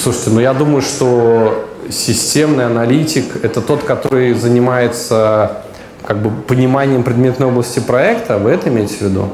[0.00, 5.62] Слушайте, ну я думаю, что системный аналитик– это тот, который занимается
[6.04, 9.28] как бы пониманием предметной области проекта, вы это имеете в виду?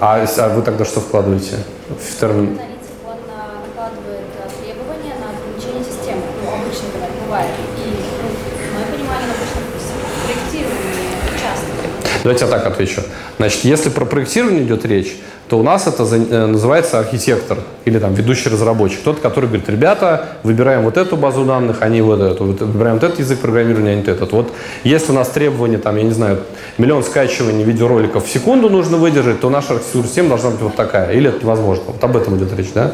[0.00, 1.56] А, а вы тогда что вкладываете
[1.88, 2.58] в термин?
[2.58, 2.68] А, а.
[3.76, 4.28] Ну, ну.
[12.22, 13.02] Давайте я так отвечу.
[13.38, 15.16] Значит, если про проектирование идет речь,
[15.48, 19.00] то у нас это э, называется архитектор или там ведущий разработчик.
[19.02, 22.44] Тот, который говорит, ребята, выбираем вот эту базу данных, а вот эту.
[22.44, 24.32] Выбираем вот этот язык программирования, а не этот.
[24.32, 24.52] Вот
[24.84, 26.40] если у нас требования, там, я не знаю,
[26.76, 31.12] миллион скачиваний видеороликов в секунду нужно выдержать, то наша архитектура системы должна быть вот такая.
[31.12, 31.84] Или это невозможно.
[31.88, 32.92] Вот об этом идет речь, да?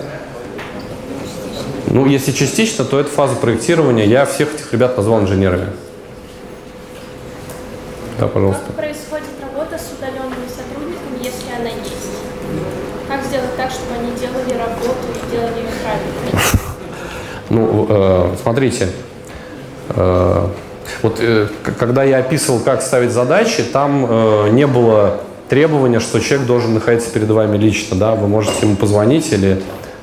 [1.88, 4.07] Ну, если частично, то это фаза проектирования.
[4.07, 5.68] Я всех этих ребят назвал инженерами.
[8.18, 8.62] Да, пожалуйста.
[8.66, 12.05] Как происходит работа с удаленными сотрудниками, если она есть?
[13.09, 16.50] Как сделать так, чтобы они делали работу и делали ее правильно?
[17.48, 18.88] Ну, э, смотрите,
[19.88, 20.46] э,
[21.02, 21.48] вот э,
[21.78, 27.28] когда я описывал, как ставить задачи, там не было требования, что человек должен находиться перед
[27.30, 29.62] вами лично, да, вы можете ему позвонить или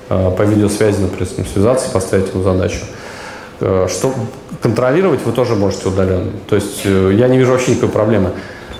[0.10, 2.80] по видеосвязи, например, с ним связаться поставить ему задачу.
[3.60, 4.14] Э, Что
[4.62, 6.32] контролировать вы тоже можете удаленно.
[6.50, 8.32] То есть я не вижу вообще никакой проблемы.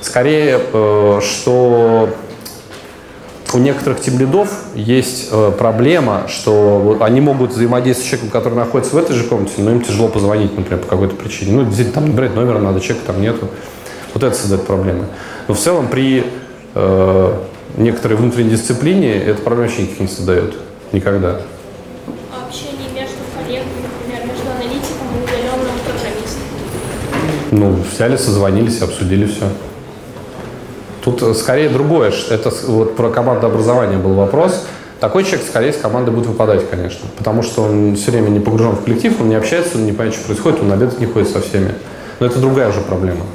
[0.02, 0.60] Скорее,
[1.22, 2.10] что
[3.54, 8.98] у некоторых тимлидов есть э, проблема, что они могут взаимодействовать с человеком, который находится в
[8.98, 11.54] этой же комнате, но им тяжело позвонить, например, по какой-то причине.
[11.54, 13.50] Ну, действительно, там набирать номер надо, человека там нету.
[14.14, 15.06] Вот это создает проблемы.
[15.48, 16.26] Но в целом при
[16.76, 17.34] э,
[17.78, 20.56] некоторой внутренней дисциплине эта проблема вообще никаких не создает.
[20.92, 21.42] Никогда.
[22.32, 26.42] А Общение между коллегами, например, между аналитиком и удаленным программистом.
[27.52, 29.46] Ну, взяли, созвонились, обсудили все.
[31.04, 32.14] Тут э, скорее другое.
[32.30, 34.66] Это вот про командообразование был вопрос.
[35.00, 37.08] Такой человек скорее с команды будет выпадать, конечно.
[37.18, 40.14] Потому что он все время не погружен в коллектив, он не общается, он не понимает,
[40.14, 41.74] что происходит, он обедать не ходит со всеми.
[42.20, 43.26] Но это другая уже проблема.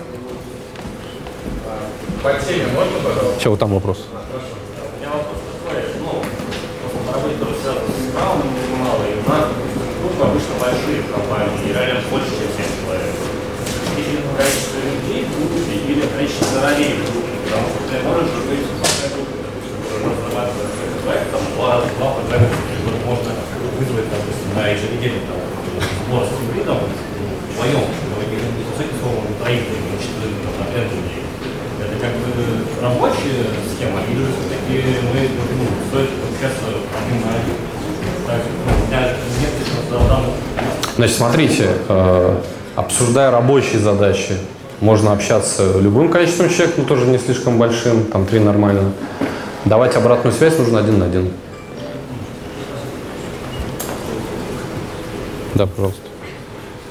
[2.23, 3.41] По теме можно, пожалуйста?
[3.41, 3.99] Че, вот там вопрос.
[4.07, 6.23] У меня вопрос такой, ну,
[7.03, 9.47] по работе тоже связано с краудом немало, и у нас
[10.03, 13.15] группы обычно большие компании, и реально больше, чем 7 человек.
[13.99, 19.09] Или количество людей в группе, или количество ролей в группе, потому что ты можешь одной
[19.17, 20.29] группе, допустим, какой-то
[21.05, 23.31] проект, там два, два программиста, которых можно
[23.81, 25.41] вызвать, допустим, на еженедельный там,
[26.05, 31.25] сбор с гибридом, вдвоем, с этим словом, троих, или четверых, там, на пять людей.
[31.81, 32.33] Это как бы
[32.85, 34.77] рабочая схема, или же все-таки
[35.09, 35.21] мы,
[35.57, 37.57] ну, стоит подключаться один на один.
[38.27, 39.01] Так, ну, у меня
[39.41, 40.37] нет лишь данных.
[40.97, 42.41] Значит, смотрите, э,
[42.75, 44.37] обсуждая рабочие задачи,
[44.81, 48.93] можно общаться любым количеством человек, но тоже не слишком большим, там три нормально.
[49.65, 51.33] Давать обратную связь нужно один на один.
[55.55, 56.03] Да, пожалуйста.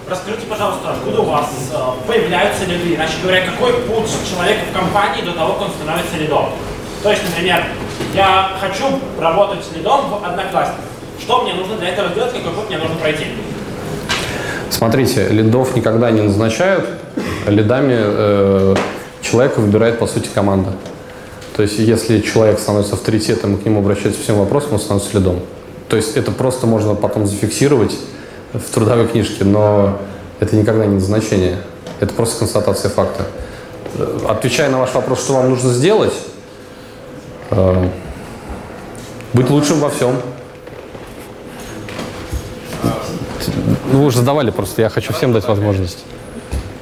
[0.10, 1.78] Расскажите, пожалуйста, откуда у вас э,
[2.08, 2.96] появляются лиды?
[2.96, 6.50] Иначе говоря, какой путь человека в компании до того, как он становится лидом?
[7.02, 7.64] То есть, например,
[8.14, 10.86] я хочу работать с лидом в одноклассниках.
[11.20, 13.26] Что мне нужно для этого сделать, какой путь мне нужно пройти?
[14.70, 16.88] Смотрите, лидов никогда не назначают.
[17.46, 18.76] Лидами э,
[19.22, 20.72] человека выбирает, по сути, команда.
[21.56, 25.40] То есть, если человек становится авторитетом и к нему обращаются всем вопросам, он становится лидом.
[25.88, 27.96] То есть, это просто можно потом зафиксировать
[28.54, 30.00] в трудовой книжке, но
[30.40, 31.58] это никогда не назначение.
[32.00, 33.26] Это просто констатация факта.
[33.98, 36.14] Э, Отвечая на ваш вопрос, что вам нужно сделать,
[37.52, 37.90] э,
[39.34, 40.16] быть лучшим во всем.
[43.92, 46.04] Ну, вы уже задавали просто, я хочу всем дать возможность.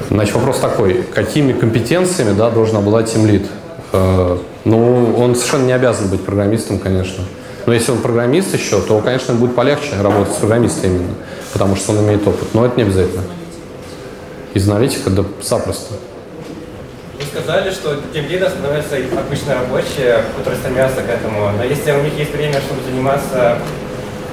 [0.09, 3.47] Значит, вопрос такой, какими компетенциями да, должен обладать тимлид?
[3.91, 7.23] Э, ну, он совершенно не обязан быть программистом, конечно.
[7.65, 11.13] Но если он программист еще, то, конечно, будет полегче работать с программистом именно,
[11.53, 12.53] потому что он имеет опыт.
[12.53, 13.23] Но это не обязательно.
[14.53, 15.95] Из аналитика, да, запросто.
[17.35, 21.51] Сказали, что тем лидом становятся обычно рабочие, которые стремятся к этому.
[21.57, 23.57] Но если у них есть время, чтобы заниматься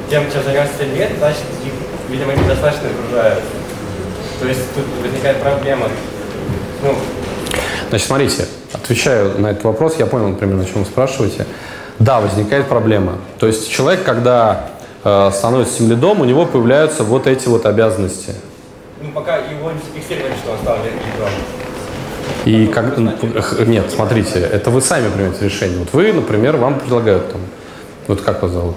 [0.08, 1.72] тем, чем занимается тем лет, значит, их,
[2.08, 3.40] видимо, недостаточно окружают.
[4.40, 5.88] То есть тут возникает проблема.
[6.84, 6.94] Ну,
[7.88, 11.44] Значит, смотрите, отвечаю на этот вопрос, я понял, примерно, о чем вы спрашиваете.
[11.98, 13.18] Да, возникает проблема.
[13.40, 14.68] То есть человек, когда
[15.02, 18.32] э, становится тимлидом, у него появляются вот эти вот обязанности.
[19.02, 21.28] ну, пока его не зафиксировали, что он стал лидом.
[22.44, 25.78] И как, х- нет, смотрите, это вы сами примете решение.
[25.78, 27.40] Вот вы, например, вам предлагают там,
[28.08, 28.76] вот как вас зовут?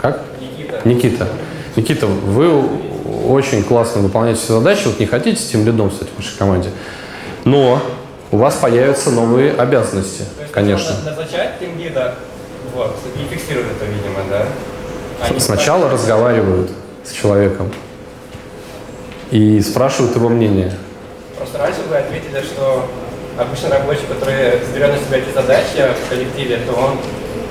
[0.00, 0.22] Как?
[0.40, 0.80] Никита.
[0.84, 1.28] Никита.
[1.76, 2.62] Никита, вы
[3.26, 6.70] очень классно выполняете все задачи, вот не хотите тем лидом стать в вашей команде,
[7.44, 7.82] но
[8.30, 10.94] у вас появятся новые обязанности, То есть конечно.
[11.04, 12.14] назначать тем лида,
[12.74, 14.46] вот, и фиксируют это, видимо, да?
[15.20, 16.70] А не Сначала разговаривают
[17.04, 17.70] с человеком
[19.30, 20.72] и спрашивают его мнение.
[21.58, 22.86] Раньше вы ответили, что
[23.38, 26.96] обычно рабочий, который берет на себя эти задачи в коллективе, то он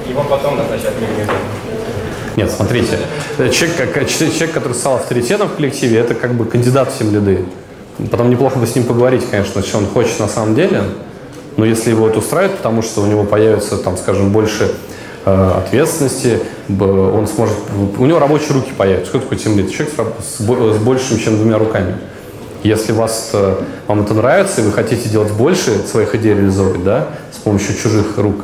[0.09, 1.35] его потом назначат лидом.
[2.35, 2.97] Нет, смотрите,
[3.37, 7.45] человек, как- человек, который стал авторитетом в коллективе, это как бы кандидат в тем лиды.
[8.09, 10.83] Потом неплохо бы с ним поговорить, конечно, что он хочет на самом деле,
[11.57, 14.71] но если его это устраивает, потому что у него появится, там, скажем, больше
[15.25, 16.39] э, ответственности,
[16.69, 17.57] он сможет,
[17.97, 19.09] у него рабочие руки появятся.
[19.09, 19.69] Что такое тимлид?
[19.73, 19.93] Человек
[20.23, 21.95] с с большим, чем двумя руками.
[22.63, 23.55] Если вас, э,
[23.87, 28.17] вам это нравится, и вы хотите делать больше своих идей реализовывать, да, с помощью чужих
[28.17, 28.35] рук,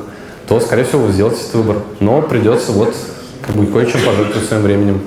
[0.47, 1.78] то, скорее всего, вы сделаете этот выбор.
[1.99, 2.95] Но придется вот
[3.41, 5.01] как бы кое-чем пожертвовать своим временем.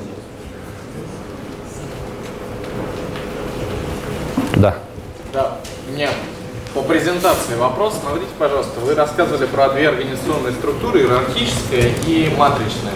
[4.57, 4.77] Да.
[5.33, 5.59] Да,
[5.91, 6.11] меня
[6.75, 7.95] по презентации вопрос.
[8.01, 12.93] Смотрите, пожалуйста, вы рассказывали про две организационные структуры, иерархическая и матричная.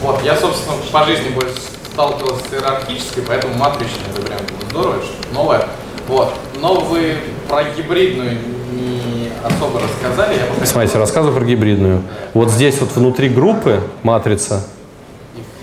[0.00, 1.54] Вот, я, собственно, по жизни больше
[2.00, 4.38] сталкивался с иерархической, поэтому матричная это прям
[4.68, 5.64] здорово, что новое.
[6.08, 7.14] Вот, но вы
[7.48, 8.32] про гибридную
[8.70, 10.34] не особо рассказали.
[10.34, 12.02] Я бы хотел- Смотрите, рассказываю про гибридную.
[12.34, 14.62] Вот здесь вот внутри группы матрица,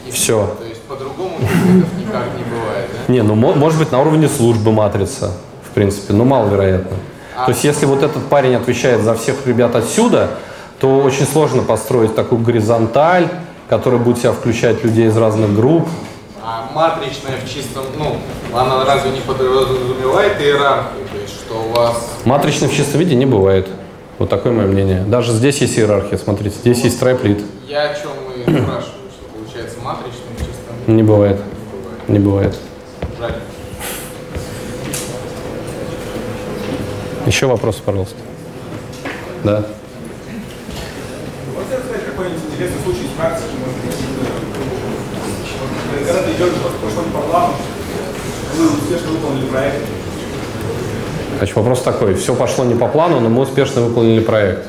[0.09, 0.55] Все.
[0.59, 3.13] То есть по-другому никак не бывает, да?
[3.13, 6.97] Не, ну мо- может быть на уровне службы матрица, в принципе, но маловероятно.
[7.45, 10.29] То есть если вот этот парень отвечает за всех ребят отсюда,
[10.79, 13.27] то очень сложно построить такую горизонталь,
[13.69, 15.87] которая будет себя включать людей из разных групп.
[16.45, 18.17] А матричная в чистом, ну,
[18.53, 21.07] она разве не подразумевает иерархию?
[21.09, 22.19] То есть, что у вас...
[22.25, 23.69] Матричной в чистом виде не бывает.
[24.19, 25.03] Вот такое мое мнение.
[25.03, 27.41] Даже здесь есть иерархия, смотрите, здесь есть трайплит.
[27.65, 30.91] Я о чем и спрашиваю, что получается матричная в чистом виде?
[30.91, 31.39] Не бывает.
[32.09, 32.57] Не бывает.
[33.17, 33.35] Жаль.
[37.25, 38.17] Еще вопросы, пожалуйста.
[39.45, 39.63] Да.
[41.55, 44.02] Можно рассказать какой-нибудь интересный случай из практики, может быть,
[46.05, 47.53] когда ты идешь, не по плану,
[48.57, 49.77] вы успешно выполнили проект,
[51.37, 52.13] Значит, вопрос такой.
[52.13, 54.67] Все пошло не по плану, но мы успешно выполнили проект.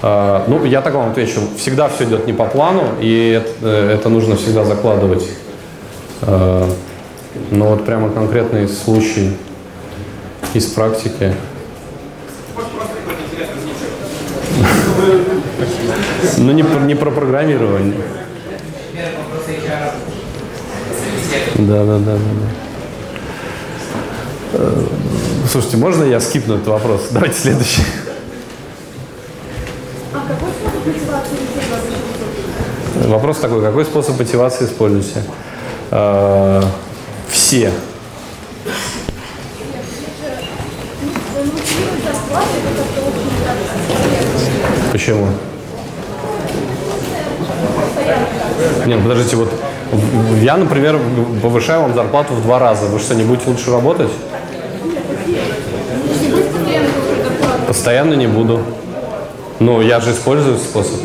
[0.00, 1.40] А, Ну, я так вам отвечу.
[1.58, 5.28] Всегда все идет не по плану, и это, э, это нужно всегда закладывать.
[6.22, 6.66] А,
[7.50, 9.36] Но вот прямо конкретный случай
[10.54, 11.34] из практики.
[16.38, 17.94] Ну, не про программирование.
[18.92, 19.92] Например, вопросы HR.
[21.66, 22.12] Да, да, да, да.
[22.14, 22.50] да.
[24.54, 24.86] Э,
[25.50, 27.08] Слушайте, можно я скипну этот вопрос?
[27.10, 27.82] Давайте следующий.
[30.14, 33.08] А какой способ мотивации используете?
[33.08, 35.22] Вопрос такой, какой способ мотивации используете?
[35.90, 36.62] Э,
[37.28, 37.70] Все.
[44.92, 45.26] Почему?
[48.86, 49.52] Нет, подождите, вот
[50.40, 50.98] я, например,
[51.42, 52.86] повышаю вам зарплату в два раза.
[52.86, 54.10] Вы что, не будете лучше работать?
[57.66, 58.60] Постоянно не буду.
[59.58, 61.00] Ну, я же использую способ.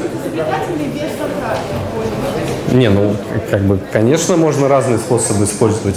[2.72, 3.16] Не, ну,
[3.50, 5.96] как бы, конечно, можно разные способы использовать.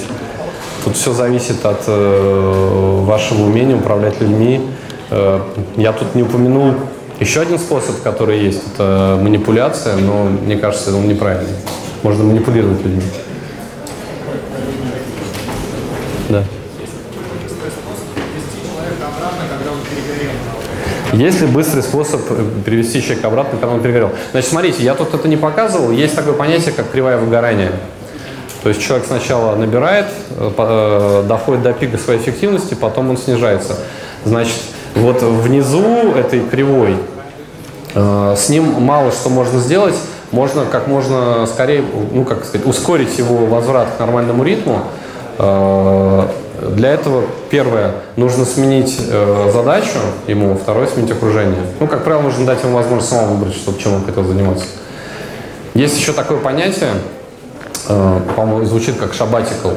[0.85, 4.61] Тут все зависит от э, вашего умения управлять людьми.
[5.11, 5.41] Э,
[5.77, 6.75] я тут не упомянул
[7.21, 11.57] еще один способ, который есть, это манипуляция, но мне кажется, он неправильный.
[12.03, 13.03] Можно манипулировать людьми.
[16.29, 16.45] Да.
[21.13, 24.11] Есть ли быстрый способ э, перевести человека обратно, когда он перегорел?
[24.33, 25.91] Значит, смотрите, я тут это не показывал.
[25.91, 27.73] Есть такое понятие, как кривая выгорания.
[28.63, 33.79] То есть человек сначала набирает, э, э, доходит до пика своей эффективности, потом он снижается.
[34.25, 34.57] Значит,
[34.95, 36.97] вот внизу этой кривой
[37.95, 39.95] с ним мало что можно сделать.
[40.31, 44.83] Можно как можно скорее, ну как сказать, ускорить его возврат к нормальному ритму.
[45.39, 46.29] Э,
[46.77, 51.61] Для этого, первое, нужно сменить э, задачу ему, второе, сменить окружение.
[51.81, 54.67] Ну, как правило, нужно дать ему возможность самому выбрать, что, чем он хотел заниматься.
[55.75, 56.91] Есть еще такое понятие,
[57.89, 59.71] э, по-моему, звучит как шабатикл.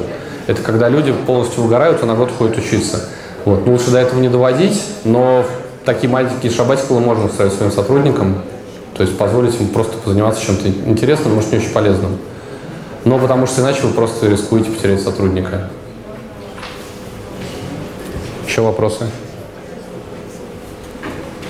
[0.48, 3.04] Это когда люди полностью выгорают и на год ходят учиться.
[3.44, 3.64] Вот.
[3.64, 5.44] Ну, лучше до этого не доводить, но
[5.84, 8.42] такие маленькие шабатиклы можно ставить своим сотрудникам,
[8.94, 12.18] то есть позволить им просто позаниматься чем-то интересным, может, не очень полезным.
[13.04, 15.70] Но потому что иначе вы просто рискуете потерять сотрудника.
[18.46, 19.06] Еще вопросы?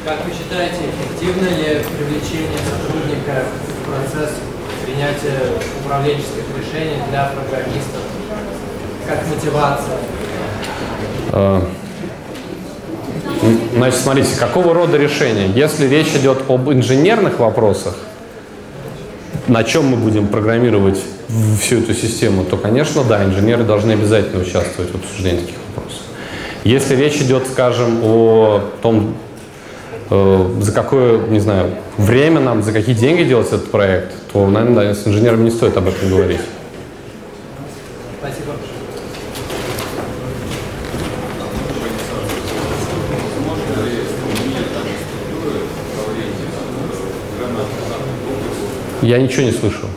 [0.04, 4.36] Как вы считаете, эффективно ли привлечение сотрудника в процесс
[4.84, 5.40] принятия
[5.84, 8.02] управленческих решений для программистов?
[9.06, 9.98] Как мотивация?
[13.74, 15.46] Значит, смотрите, какого рода решения?
[15.54, 17.94] Если речь идет об инженерных вопросах,
[19.48, 20.98] на чем мы будем программировать
[21.60, 26.02] всю эту систему, то, конечно, да, инженеры должны обязательно участвовать в обсуждении таких вопросов.
[26.64, 29.14] Если речь идет, скажем, о том,
[30.10, 34.88] э, за какое, не знаю, время нам, за какие деньги делать этот проект, то, наверное,
[34.88, 36.40] да, с инженерами не стоит об этом говорить.
[49.02, 49.88] Я ничего не слышу.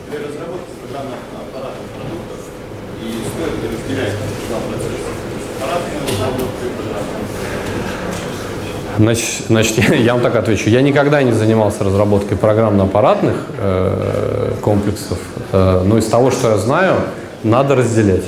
[8.97, 10.69] Значит, значит я вам так отвечу.
[10.69, 15.19] Я никогда не занимался разработкой программно-аппаратных э, комплексов,
[15.51, 16.95] э, но из того, что я знаю,
[17.43, 18.23] надо разделять.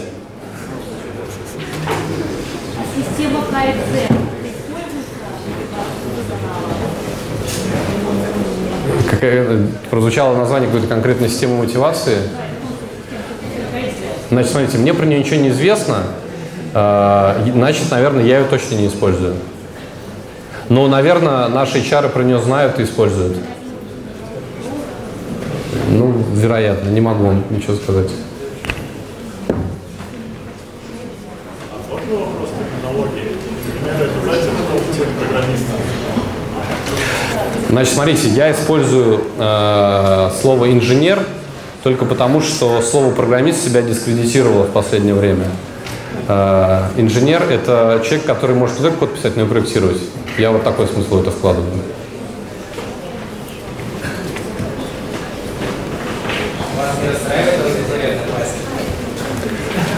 [2.95, 4.17] Система КФЗ.
[9.06, 9.06] Какая, э,
[9.89, 12.17] прозвучало название какой-то конкретной системы мотивации.
[14.29, 16.03] Значит, смотрите, мне про нее ничего не известно,
[16.73, 19.35] э, значит, наверное, я ее точно не использую.
[20.69, 23.37] Но, наверное, наши HR про нее знают и используют.
[25.89, 28.11] Ну, вероятно, не могу вам ничего сказать.
[31.89, 33.37] Можно вопрос терминологии?
[33.81, 35.79] Например, обязательно опытных программистов.
[37.69, 41.19] Значит, смотрите, я использую э, слово инженер
[41.83, 45.47] только потому, что слово программист себя дискредитировало в последнее время.
[46.29, 50.01] Э, инженер это человек, который может не только код писать, но и проектировать.
[50.37, 51.71] Я вот такой смысл в это вкладываю.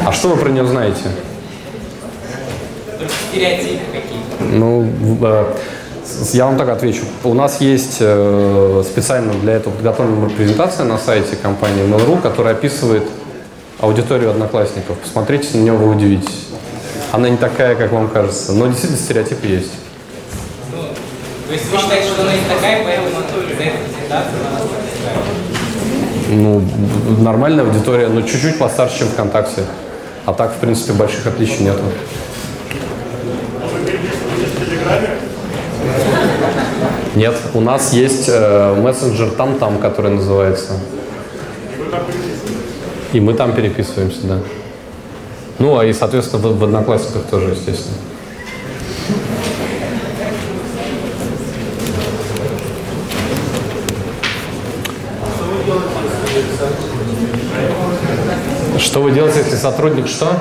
[0.05, 1.03] А что вы про нее знаете?
[3.29, 4.43] Стереотипы какие-то.
[4.43, 4.91] Ну,
[5.21, 5.53] э,
[6.33, 7.03] я вам так отвечу.
[7.23, 13.03] У нас есть э, специально для этого подготовленная презентация на сайте компании Mail.ru, которая описывает
[13.79, 14.97] аудиторию одноклассников.
[14.97, 16.47] Посмотрите на нее, вы удивитесь.
[17.11, 19.71] Она не такая, как вам кажется, но действительно стереотипы есть.
[20.71, 20.83] Ну,
[21.47, 24.39] то есть вы считаете, что она не такая, поэтому за эту презентацию?
[26.31, 26.61] Ну,
[27.21, 29.63] нормальная аудитория, но чуть-чуть постарше, чем ВКонтакте.
[30.25, 31.81] А так, в принципе, больших отличий нету.
[34.35, 35.09] В Телеграме
[37.19, 40.79] Нет, у нас есть э, мессенджер там-там, который называется.
[43.11, 44.37] и мы там переписываемся, да.
[45.57, 47.97] Ну, а и, соответственно, в, в Одноклассниках тоже, естественно.
[58.77, 60.39] Что вы делаете, если сотрудник что?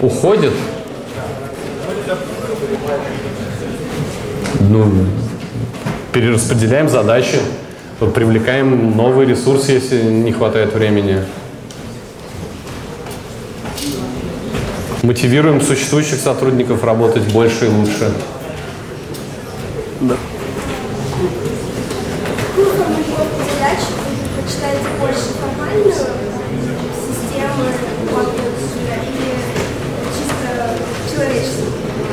[0.00, 0.52] Уходит?
[4.70, 4.90] Ну,
[6.12, 7.38] перераспределяем задачи,
[8.14, 11.22] привлекаем новые ресурсы, если не хватает времени.
[15.02, 18.10] Мотивируем существующих сотрудников работать больше и лучше.
[20.00, 20.16] Да.
[22.48, 27.66] Какую формулировку задач вы предпочитаете больше формальную системы
[28.08, 29.28] компьютера или
[30.16, 30.48] чисто
[31.12, 31.68] человеческую?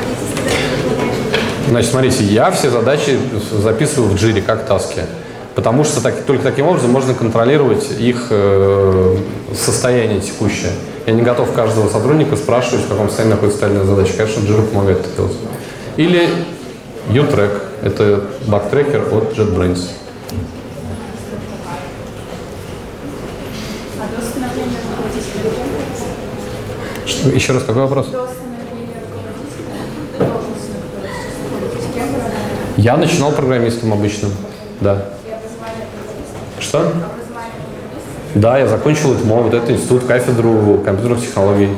[0.09, 1.31] Если сказать, что выполняешь
[1.69, 3.19] Значит, смотрите, я все задачи
[3.51, 5.01] записываю в джире как таски.
[5.53, 9.17] Потому что так- только таким образом можно контролировать их э,
[9.53, 10.71] состояние текущее.
[11.05, 14.13] Я не готов каждого сотрудника спрашивать, в каком состоянии находится стальная задача.
[14.17, 15.37] Конечно, Jira помогает это делать.
[15.97, 16.29] Или
[17.09, 17.61] U-Track.
[17.83, 19.89] Это баг-трекер от JetBrains.
[27.23, 28.07] А Еще раз, какой вопрос?
[28.07, 28.27] До
[32.81, 34.31] Я начинал программистом обычным,
[34.79, 35.05] да.
[36.59, 36.91] Что?
[38.33, 41.69] Да, я закончил ИТМО, вот это институт, кафедру компьютерных технологий.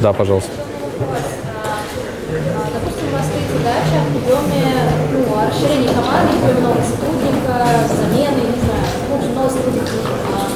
[0.00, 0.52] Да, пожалуйста.
[2.30, 4.62] Допустим, у вас стоит задача в объеме
[5.10, 7.66] ну, о расширении команды, например, нового сотрудника,
[7.98, 10.14] замены, не знаю, в общем, новый сотрудник нужен.
[10.30, 10.46] А,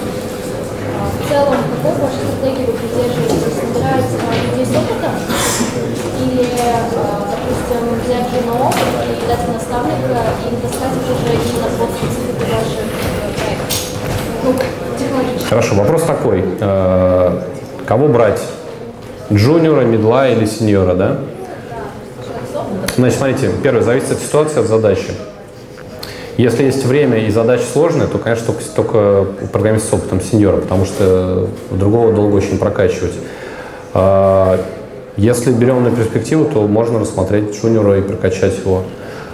[1.01, 3.59] а, В целом, какой вашей стратегии вы придерживаетесь?
[3.66, 5.14] Набираете а, людей с опытом?
[6.22, 6.47] Или,
[6.95, 7.22] а,
[8.05, 10.20] взять на опыт и дать наставника
[10.51, 12.81] и достать уже именно под специфику ваших
[13.39, 13.62] э?
[14.45, 14.55] Ну.
[15.49, 16.45] Хорошо, вопрос такой.
[16.61, 17.41] Э,
[17.87, 18.41] Кого брать?
[19.33, 21.18] Джуниора, медла или сеньора, да?
[22.97, 25.12] Значит, смотрите, первое, зависит от ситуации, от задачи.
[26.37, 30.85] Если есть время и задача сложная, то, конечно, только, только программист с опытом сеньора, потому
[30.85, 33.12] что другого долго очень прокачивать.
[35.16, 38.84] Если берем на перспективу, то можно рассмотреть джуниора и прокачать его.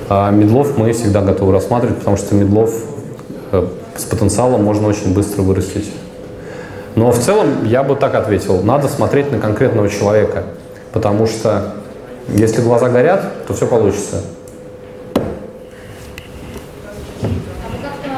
[0.08, 2.74] А медлов мы всегда готовы рассматривать, потому что медлов
[3.52, 5.90] э, с потенциалом можно очень быстро вырастить.
[6.96, 10.44] Но в целом я бы так ответил, надо смотреть на конкретного человека,
[10.92, 11.74] потому что
[12.28, 14.16] если глаза горят, то все получится.
[17.62, 18.08] А вы и как-то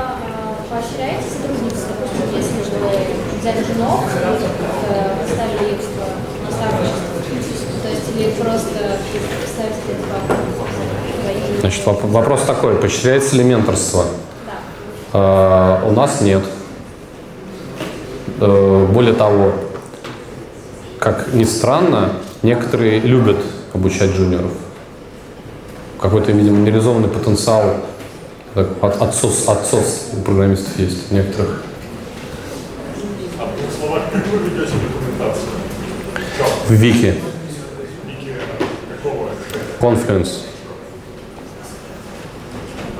[5.20, 8.98] поставили их в наставничество, то есть или просто.
[11.60, 14.04] Значит, воп- вопрос такой, поощряется ли менторство?
[15.12, 15.80] Да.
[15.84, 16.42] Э, у нас нет.
[18.40, 19.52] Э, более того,
[20.98, 22.12] как ни странно,
[22.42, 23.36] некоторые любят
[23.74, 24.52] обучать джуниоров.
[26.00, 27.76] Какой-то, видимо, нереализованный потенциал,
[28.54, 31.62] от- отсос, отсос у программистов есть некоторых.
[33.38, 35.50] А в словах, документацию?
[36.68, 37.20] В Вики?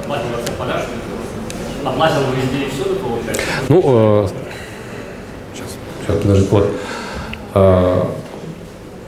[0.03, 0.81] Оплачивается поляж.
[1.85, 3.43] Оплачивал везде и всюду, получается.
[3.69, 3.83] Ну,
[4.25, 4.29] э,
[5.53, 5.69] сейчас,
[6.07, 6.71] сейчас, подожди, вот.
[7.55, 8.05] Э,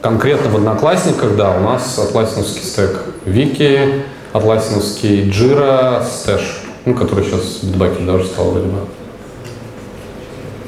[0.01, 7.63] конкретно в Одноклассниках, да, у нас атласиновский стек Вики, атласиновский Jira Stash, ну, который сейчас
[7.63, 8.79] Bitbucket даже стал вроде бы.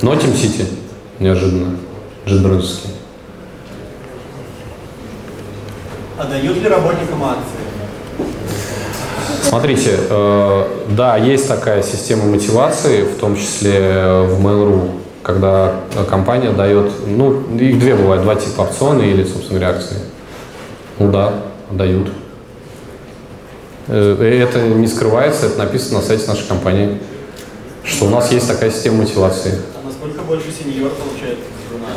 [0.01, 0.65] Но Team City,
[1.19, 1.77] неожиданно,
[2.25, 2.79] JetBrains.
[6.17, 7.65] А дают ли работникам акции?
[9.43, 13.79] Смотрите, э, да, есть такая система мотивации, в том числе
[14.23, 14.91] в Mail.ru,
[15.23, 15.75] когда
[16.09, 19.97] компания дает, ну, их две бывают, два типа опционы или, собственно говоря, акции.
[20.99, 21.33] Ну да,
[21.69, 22.09] дают.
[23.87, 26.99] Э, Это не скрывается, это написано на сайте нашей компании,
[27.83, 29.53] что у нас есть такая система мотивации.
[29.75, 31.39] А насколько больше сеньор получает
[31.69, 31.89] жена?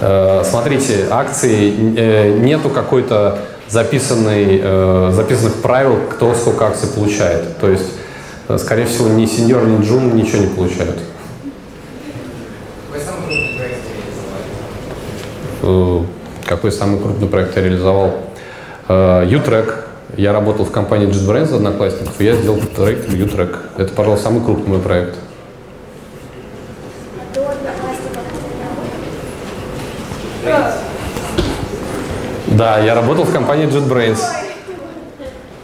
[0.00, 3.38] Э, Смотрите, акции э, нету какой-то
[3.68, 7.58] записанной, э, записанных правил, кто сколько акций получает.
[7.58, 7.90] То есть,
[8.58, 10.98] скорее всего, ни сеньор, ни джун ничего не получают.
[16.46, 18.16] Какой самый крупный проект я реализовал?
[18.88, 19.84] U-Track.
[20.18, 23.56] Я работал в компании JetBrains одноклассников, и я сделал проект U-Track.
[23.78, 25.14] Это, пожалуй, самый крупный мой проект.
[32.54, 34.20] Да, я работал в компании JetBrains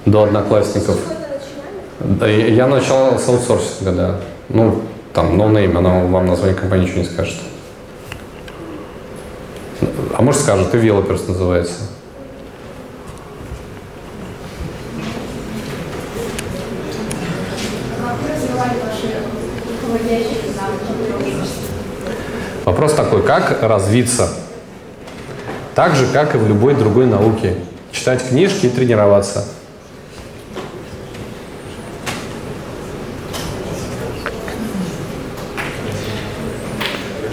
[0.07, 0.99] до одноклассников.
[2.01, 4.17] Да, я начал с аутсорсинга, да.
[4.49, 4.83] Ну,
[5.15, 7.37] там, no name, она вам название компании ничего не скажет.
[10.19, 11.75] А может скажет, и Велоперс называется.
[22.65, 24.29] Вопрос такой, как развиться?
[25.81, 27.55] Так же, как и в любой другой науке.
[27.91, 29.47] Читать книжки и тренироваться.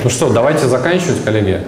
[0.01, 1.61] Ну что, давайте заканчивать, коллеги.